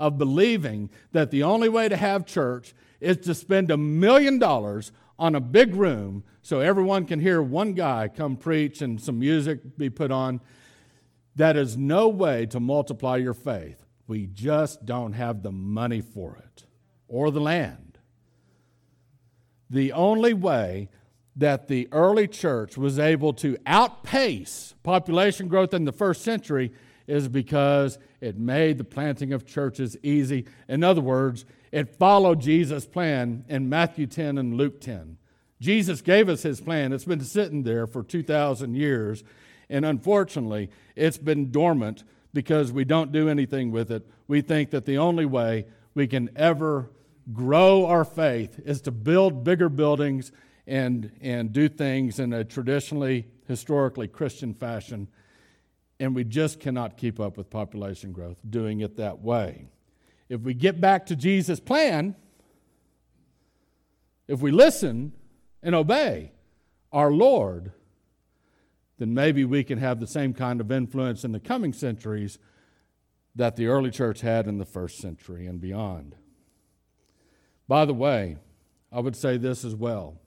of 0.00 0.18
believing 0.18 0.90
that 1.12 1.30
the 1.30 1.44
only 1.44 1.68
way 1.68 1.88
to 1.88 1.96
have 1.96 2.26
church 2.26 2.74
is 3.00 3.18
to 3.18 3.34
spend 3.34 3.70
a 3.70 3.76
million 3.76 4.38
dollars 4.38 4.90
on 5.18 5.34
a 5.34 5.40
big 5.40 5.74
room 5.74 6.24
so 6.42 6.60
everyone 6.60 7.04
can 7.04 7.20
hear 7.20 7.42
one 7.42 7.74
guy 7.74 8.08
come 8.08 8.36
preach 8.36 8.80
and 8.80 9.00
some 9.00 9.18
music 9.18 9.76
be 9.76 9.90
put 9.90 10.10
on. 10.10 10.40
That 11.36 11.56
is 11.56 11.76
no 11.76 12.08
way 12.08 12.46
to 12.46 12.58
multiply 12.58 13.18
your 13.18 13.34
faith. 13.34 13.84
We 14.06 14.26
just 14.26 14.86
don't 14.86 15.12
have 15.12 15.42
the 15.42 15.52
money 15.52 16.00
for 16.00 16.36
it 16.36 16.64
or 17.06 17.30
the 17.30 17.40
land. 17.40 17.98
The 19.68 19.92
only 19.92 20.32
way 20.34 20.88
that 21.36 21.68
the 21.68 21.88
early 21.92 22.26
church 22.26 22.76
was 22.76 22.98
able 22.98 23.32
to 23.34 23.56
outpace 23.66 24.74
population 24.82 25.46
growth 25.48 25.74
in 25.74 25.84
the 25.84 25.92
first 25.92 26.22
century 26.22 26.72
is 27.10 27.28
because 27.28 27.98
it 28.20 28.38
made 28.38 28.78
the 28.78 28.84
planting 28.84 29.32
of 29.32 29.44
churches 29.44 29.96
easy. 30.02 30.46
In 30.68 30.84
other 30.84 31.00
words, 31.00 31.44
it 31.72 31.96
followed 31.96 32.40
Jesus' 32.40 32.86
plan 32.86 33.44
in 33.48 33.68
Matthew 33.68 34.06
10 34.06 34.38
and 34.38 34.54
Luke 34.54 34.80
10. 34.80 35.18
Jesus 35.60 36.00
gave 36.00 36.28
us 36.28 36.42
his 36.42 36.60
plan. 36.60 36.92
It's 36.92 37.04
been 37.04 37.20
sitting 37.20 37.64
there 37.64 37.86
for 37.86 38.02
2,000 38.02 38.74
years, 38.74 39.24
and 39.68 39.84
unfortunately, 39.84 40.70
it's 40.96 41.18
been 41.18 41.50
dormant 41.50 42.04
because 42.32 42.72
we 42.72 42.84
don't 42.84 43.12
do 43.12 43.28
anything 43.28 43.70
with 43.70 43.90
it. 43.90 44.08
We 44.28 44.40
think 44.40 44.70
that 44.70 44.86
the 44.86 44.98
only 44.98 45.26
way 45.26 45.66
we 45.94 46.06
can 46.06 46.30
ever 46.36 46.90
grow 47.32 47.86
our 47.86 48.04
faith 48.04 48.60
is 48.64 48.80
to 48.82 48.90
build 48.90 49.44
bigger 49.44 49.68
buildings 49.68 50.32
and, 50.66 51.10
and 51.20 51.52
do 51.52 51.68
things 51.68 52.18
in 52.18 52.32
a 52.32 52.44
traditionally, 52.44 53.26
historically 53.46 54.06
Christian 54.08 54.54
fashion 54.54 55.08
and 56.00 56.14
we 56.14 56.24
just 56.24 56.58
cannot 56.58 56.96
keep 56.96 57.20
up 57.20 57.36
with 57.36 57.50
population 57.50 58.10
growth 58.10 58.38
doing 58.48 58.80
it 58.80 58.96
that 58.96 59.20
way. 59.20 59.66
If 60.30 60.40
we 60.40 60.54
get 60.54 60.80
back 60.80 61.06
to 61.06 61.16
Jesus' 61.16 61.60
plan, 61.60 62.16
if 64.26 64.40
we 64.40 64.50
listen 64.50 65.12
and 65.62 65.74
obey 65.74 66.32
our 66.90 67.12
Lord, 67.12 67.72
then 68.98 69.12
maybe 69.12 69.44
we 69.44 69.62
can 69.62 69.78
have 69.78 70.00
the 70.00 70.06
same 70.06 70.32
kind 70.32 70.60
of 70.60 70.72
influence 70.72 71.22
in 71.22 71.32
the 71.32 71.40
coming 71.40 71.74
centuries 71.74 72.38
that 73.36 73.56
the 73.56 73.66
early 73.66 73.90
church 73.90 74.22
had 74.22 74.46
in 74.46 74.58
the 74.58 74.64
first 74.64 74.98
century 74.98 75.46
and 75.46 75.60
beyond. 75.60 76.16
By 77.68 77.84
the 77.84 77.94
way, 77.94 78.38
I 78.90 79.00
would 79.00 79.16
say 79.16 79.36
this 79.36 79.64
as 79.64 79.74
well. 79.74 80.18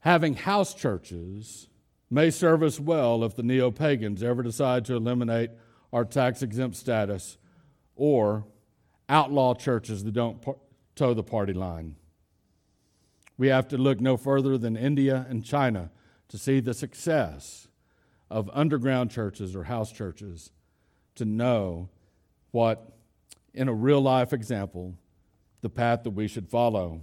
Having 0.00 0.34
house 0.34 0.74
churches 0.74 1.68
may 2.12 2.30
serve 2.30 2.62
us 2.62 2.78
well 2.78 3.24
if 3.24 3.34
the 3.34 3.42
neo 3.42 3.70
pagans 3.70 4.22
ever 4.22 4.42
decide 4.42 4.84
to 4.84 4.94
eliminate 4.94 5.50
our 5.94 6.04
tax 6.04 6.42
exempt 6.42 6.76
status 6.76 7.38
or 7.96 8.44
outlaw 9.08 9.54
churches 9.54 10.04
that 10.04 10.12
don't 10.12 10.44
toe 10.94 11.14
the 11.14 11.22
party 11.22 11.54
line. 11.54 11.96
We 13.38 13.48
have 13.48 13.66
to 13.68 13.78
look 13.78 13.98
no 13.98 14.18
further 14.18 14.58
than 14.58 14.76
India 14.76 15.26
and 15.30 15.42
China 15.42 15.90
to 16.28 16.36
see 16.36 16.60
the 16.60 16.74
success 16.74 17.68
of 18.30 18.50
underground 18.52 19.10
churches 19.10 19.56
or 19.56 19.64
house 19.64 19.90
churches 19.90 20.50
to 21.14 21.24
know 21.24 21.88
what, 22.50 22.92
in 23.54 23.68
a 23.68 23.74
real 23.74 24.02
life 24.02 24.34
example, 24.34 24.94
the 25.62 25.70
path 25.70 26.02
that 26.02 26.10
we 26.10 26.28
should 26.28 26.50
follow. 26.50 27.00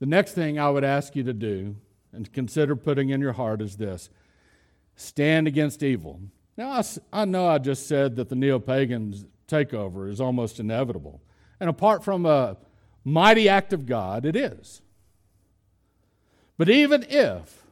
The 0.00 0.06
next 0.06 0.32
thing 0.32 0.58
I 0.58 0.70
would 0.70 0.84
ask 0.84 1.14
you 1.14 1.22
to 1.22 1.32
do 1.32 1.76
and 2.14 2.32
consider 2.32 2.76
putting 2.76 3.10
in 3.10 3.20
your 3.20 3.32
heart 3.32 3.60
is 3.60 3.76
this 3.76 4.10
stand 4.96 5.48
against 5.48 5.82
evil. 5.82 6.20
Now, 6.56 6.70
I, 6.70 6.84
I 7.12 7.24
know 7.24 7.48
I 7.48 7.58
just 7.58 7.88
said 7.88 8.16
that 8.16 8.28
the 8.28 8.36
neo 8.36 8.58
pagans 8.58 9.26
takeover 9.48 10.08
is 10.08 10.20
almost 10.20 10.60
inevitable. 10.60 11.20
And 11.60 11.68
apart 11.68 12.04
from 12.04 12.26
a 12.26 12.56
mighty 13.04 13.48
act 13.48 13.72
of 13.72 13.86
God, 13.86 14.24
it 14.24 14.36
is. 14.36 14.82
But 16.56 16.68
even 16.68 17.04
if 17.08 17.64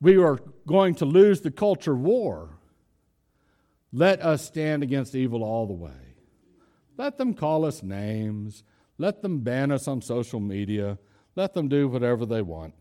we 0.00 0.16
are 0.16 0.38
going 0.66 0.94
to 0.96 1.04
lose 1.04 1.40
the 1.40 1.50
culture 1.50 1.94
war, 1.94 2.58
let 3.92 4.20
us 4.22 4.44
stand 4.44 4.82
against 4.82 5.14
evil 5.14 5.42
all 5.42 5.66
the 5.66 5.72
way. 5.72 5.90
Let 6.96 7.18
them 7.18 7.34
call 7.34 7.64
us 7.64 7.82
names. 7.82 8.62
Let 8.98 9.22
them 9.22 9.40
ban 9.40 9.72
us 9.72 9.88
on 9.88 10.00
social 10.02 10.40
media. 10.40 10.98
Let 11.36 11.54
them 11.54 11.68
do 11.68 11.88
whatever 11.88 12.26
they 12.26 12.42
want. 12.42 12.74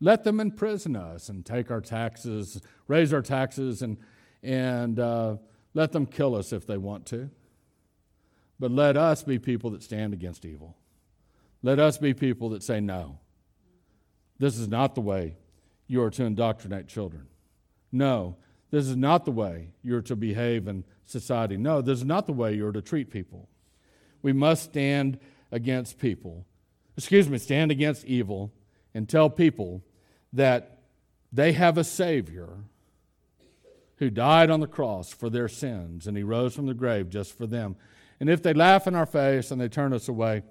Let 0.00 0.24
them 0.24 0.40
imprison 0.40 0.96
us 0.96 1.28
and 1.28 1.44
take 1.44 1.70
our 1.70 1.80
taxes, 1.80 2.60
raise 2.88 3.12
our 3.12 3.22
taxes, 3.22 3.82
and, 3.82 3.96
and 4.42 4.98
uh, 4.98 5.36
let 5.72 5.92
them 5.92 6.06
kill 6.06 6.34
us 6.34 6.52
if 6.52 6.66
they 6.66 6.76
want 6.76 7.06
to. 7.06 7.30
But 8.58 8.70
let 8.70 8.96
us 8.96 9.22
be 9.22 9.38
people 9.38 9.70
that 9.70 9.82
stand 9.82 10.12
against 10.12 10.44
evil. 10.44 10.76
Let 11.62 11.78
us 11.78 11.98
be 11.98 12.14
people 12.14 12.50
that 12.50 12.62
say, 12.62 12.80
no, 12.80 13.18
this 14.38 14.58
is 14.58 14.68
not 14.68 14.94
the 14.94 15.00
way 15.00 15.36
you 15.86 16.02
are 16.02 16.10
to 16.10 16.24
indoctrinate 16.24 16.86
children. 16.86 17.26
No, 17.90 18.36
this 18.70 18.86
is 18.86 18.96
not 18.96 19.24
the 19.24 19.30
way 19.30 19.70
you're 19.82 20.02
to 20.02 20.16
behave 20.16 20.66
in 20.68 20.84
society. 21.04 21.56
No, 21.56 21.80
this 21.80 21.98
is 21.98 22.04
not 22.04 22.26
the 22.26 22.32
way 22.32 22.54
you're 22.54 22.72
to 22.72 22.82
treat 22.82 23.10
people. 23.10 23.48
We 24.22 24.32
must 24.32 24.64
stand 24.64 25.18
against 25.52 25.98
people, 25.98 26.46
excuse 26.96 27.28
me, 27.28 27.38
stand 27.38 27.70
against 27.70 28.04
evil 28.04 28.52
and 28.94 29.08
tell 29.08 29.28
people 29.28 29.82
that 30.32 30.78
they 31.32 31.52
have 31.52 31.76
a 31.76 31.84
Savior 31.84 32.48
who 33.96 34.10
died 34.10 34.50
on 34.50 34.60
the 34.60 34.66
cross 34.66 35.12
for 35.12 35.30
their 35.30 35.48
sins 35.48 36.06
and 36.06 36.16
he 36.16 36.22
rose 36.22 36.54
from 36.54 36.66
the 36.66 36.74
grave 36.74 37.10
just 37.10 37.36
for 37.36 37.46
them. 37.46 37.76
And 38.20 38.30
if 38.30 38.42
they 38.42 38.52
laugh 38.52 38.86
in 38.86 38.94
our 38.94 39.06
face 39.06 39.50
and 39.50 39.60
they 39.60 39.68
turn 39.68 39.92
us 39.92 40.08
away, 40.08 40.42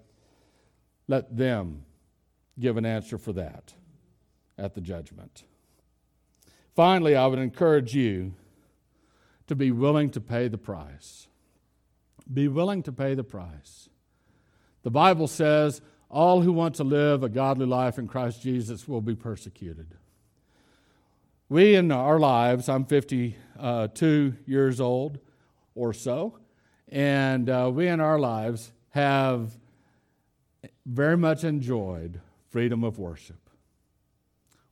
let 1.08 1.36
them 1.36 1.86
give 2.60 2.78
an 2.78 2.86
answer 2.86 3.18
for 3.18 3.34
that 3.34 3.74
at 4.58 4.74
the 4.74 4.82
judgment. 4.82 5.44
Finally, 6.76 7.16
I 7.16 7.28
would 7.28 7.40
encourage 7.40 7.96
you 7.96 8.34
to 9.48 9.56
be 9.56 9.72
willing 9.72 10.10
to 10.12 10.22
pay 10.22 10.48
the 10.48 10.58
price. 10.58 11.28
Be 12.32 12.48
willing 12.48 12.84
to 12.84 12.92
pay 12.92 13.14
the 13.14 13.24
price. 13.24 13.90
The 14.84 14.92
Bible 14.92 15.28
says 15.28 15.82
all 16.14 16.42
who 16.42 16.54
want 16.54 16.76
to 16.76 16.84
live 16.84 17.24
a 17.24 17.30
godly 17.30 17.66
life 17.66 17.98
in 17.98 18.08
Christ 18.08 18.42
Jesus 18.42 18.88
will 18.88 19.02
be 19.02 19.16
persecuted. 19.16 19.96
We, 21.50 21.74
in 21.74 21.92
our 21.92 22.20
lives, 22.20 22.70
I'm 22.70 22.86
52 22.86 24.36
years 24.46 24.80
old 24.80 25.18
or 25.74 25.92
so, 25.92 26.38
and 26.88 27.50
uh, 27.50 27.72
we 27.74 27.88
in 27.88 28.00
our 28.00 28.20
lives 28.20 28.72
have 28.92 29.58
very 30.86 31.18
much 31.18 31.44
enjoyed 31.44 32.22
freedom 32.52 32.84
of 32.84 33.00
worship. 33.00 33.50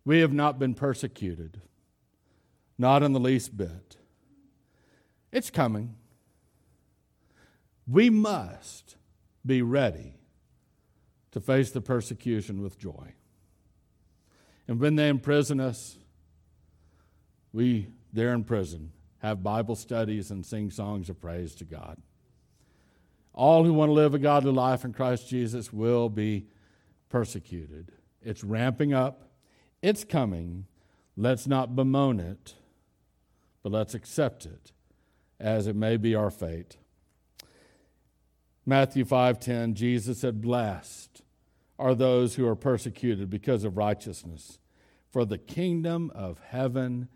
We 0.06 0.20
have 0.20 0.34
not 0.34 0.60
been 0.60 0.76
persecuted, 0.76 1.60
not 2.78 3.02
in 3.02 3.14
the 3.14 3.20
least 3.20 3.58
bit. 3.58 3.98
It's 5.32 5.50
coming. 5.50 5.96
We 7.88 8.12
must 8.12 8.96
be 9.44 9.64
ready 9.64 10.21
to 11.32 11.40
face 11.40 11.72
the 11.72 11.82
persecution 11.82 12.62
with 12.62 12.78
joy. 12.78 13.14
And 14.68 14.80
when 14.80 14.96
they 14.96 15.10
imprison 15.10 15.60
us, 15.60 15.98
we, 17.54 17.88
there 18.14 18.34
in 18.34 18.44
prison, 18.44 18.92
have 19.20 19.44
Bible 19.44 19.76
studies 19.76 20.32
and 20.32 20.46
sing 20.46 20.72
songs 20.72 21.10
of 21.10 21.20
praise 21.20 21.56
to 21.56 21.66
God. 21.66 21.98
All 23.34 23.64
who 23.64 23.74
want 23.74 23.90
to 23.90 23.94
live 23.94 24.14
a 24.14 24.20
godly 24.20 24.52
life 24.52 24.84
in 24.84 24.94
Christ 24.94 25.28
Jesus 25.28 25.72
will 25.72 26.10
be 26.10 26.48
persecuted. 27.10 27.92
It's 28.22 28.44
ramping 28.44 28.94
up, 28.94 29.30
it's 29.82 30.04
coming. 30.04 30.66
Let's 31.18 31.48
not 31.48 31.76
bemoan 31.76 32.20
it, 32.20 32.56
but 33.64 33.72
let's 33.72 33.94
accept 33.94 34.46
it 34.46 34.72
as 35.40 35.68
it 35.68 35.76
may 35.76 35.98
be 35.98 36.16
our 36.16 36.32
fate. 36.32 36.78
Matthew 38.66 39.04
5:10 39.06 39.74
Jesus 39.74 40.20
said 40.20 40.42
blessed 40.42 41.11
are 41.82 41.96
those 41.96 42.36
who 42.36 42.48
are 42.48 42.56
persecuted 42.56 43.30
because 43.30 43.64
of 43.64 43.76
righteousness 43.76 44.60
for 45.10 45.26
the 45.26 45.38
kingdom 45.40 46.12
of 46.14 46.40
heaven 46.40 47.10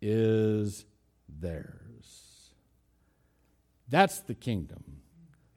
is 0.00 0.86
theirs. 1.28 2.52
That's 3.88 4.20
the 4.20 4.34
kingdom 4.34 5.02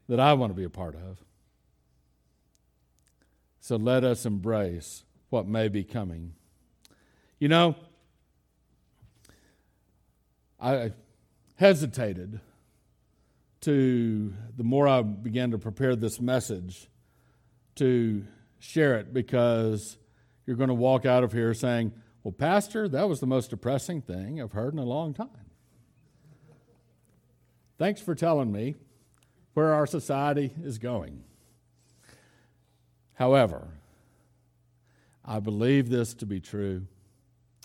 that 0.10 0.19
I 0.19 0.34
want 0.34 0.49
to 0.49 0.56
be 0.56 0.63
a 0.63 0.69
part 0.69 0.95
of. 0.95 1.23
So 3.60 3.75
let 3.75 4.04
us 4.04 4.25
embrace 4.25 5.04
what 5.30 5.47
may 5.47 5.67
be 5.67 5.84
coming. 5.84 6.34
You 7.39 7.47
know, 7.47 7.75
I 10.60 10.91
hesitated 11.56 12.39
to, 13.62 14.34
the 14.58 14.63
more 14.63 14.88
I 14.88 15.01
began 15.04 15.51
to 15.51 15.58
prepare 15.60 15.95
this 15.95 16.19
message, 16.19 16.88
to 17.75 18.25
share 18.65 18.95
it 18.97 19.13
because 19.13 19.97
you're 20.45 20.56
going 20.56 20.69
to 20.69 20.73
walk 20.73 21.06
out 21.06 21.23
of 21.23 21.32
here 21.32 21.54
saying, 21.54 21.93
Well, 22.23 22.32
Pastor, 22.32 22.88
that 22.89 23.08
was 23.08 23.19
the 23.19 23.28
most 23.28 23.49
depressing 23.49 24.01
thing 24.01 24.41
I've 24.41 24.51
heard 24.51 24.73
in 24.73 24.80
a 24.80 24.84
long 24.84 25.13
time. 25.13 25.30
Thanks 27.78 28.01
for 28.01 28.15
telling 28.15 28.51
me 28.51 28.75
where 29.54 29.73
our 29.73 29.86
society 29.86 30.54
is 30.63 30.78
going. 30.78 31.23
However, 33.13 33.67
I 35.23 35.39
believe 35.39 35.89
this 35.89 36.13
to 36.15 36.25
be 36.25 36.39
true. 36.39 36.88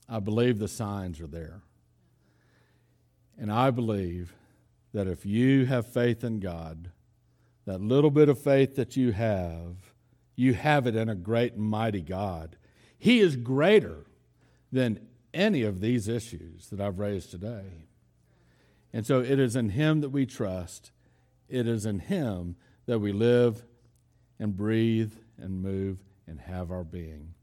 I 0.08 0.20
believe 0.20 0.58
the 0.58 0.68
signs 0.68 1.20
are 1.20 1.26
there. 1.26 1.62
And 3.38 3.52
I 3.52 3.70
believe 3.70 4.34
that 4.92 5.06
if 5.06 5.24
you 5.24 5.66
have 5.66 5.86
faith 5.86 6.24
in 6.24 6.40
God, 6.40 6.90
that 7.66 7.80
little 7.80 8.10
bit 8.10 8.28
of 8.28 8.40
faith 8.40 8.76
that 8.76 8.96
you 8.96 9.12
have, 9.12 9.89
you 10.40 10.54
have 10.54 10.86
it 10.86 10.96
in 10.96 11.08
a 11.08 11.14
great 11.14 11.52
and 11.52 11.62
mighty 11.62 12.00
God. 12.00 12.56
He 12.98 13.20
is 13.20 13.36
greater 13.36 14.06
than 14.72 15.06
any 15.34 15.62
of 15.62 15.80
these 15.80 16.08
issues 16.08 16.68
that 16.70 16.80
I've 16.80 16.98
raised 16.98 17.30
today. 17.30 17.86
And 18.92 19.06
so 19.06 19.20
it 19.20 19.38
is 19.38 19.54
in 19.54 19.68
Him 19.70 20.00
that 20.00 20.08
we 20.08 20.24
trust. 20.24 20.92
It 21.48 21.68
is 21.68 21.84
in 21.84 21.98
Him 21.98 22.56
that 22.86 23.00
we 23.00 23.12
live 23.12 23.64
and 24.38 24.56
breathe 24.56 25.12
and 25.36 25.62
move 25.62 26.02
and 26.26 26.40
have 26.40 26.70
our 26.70 26.84
being. 26.84 27.34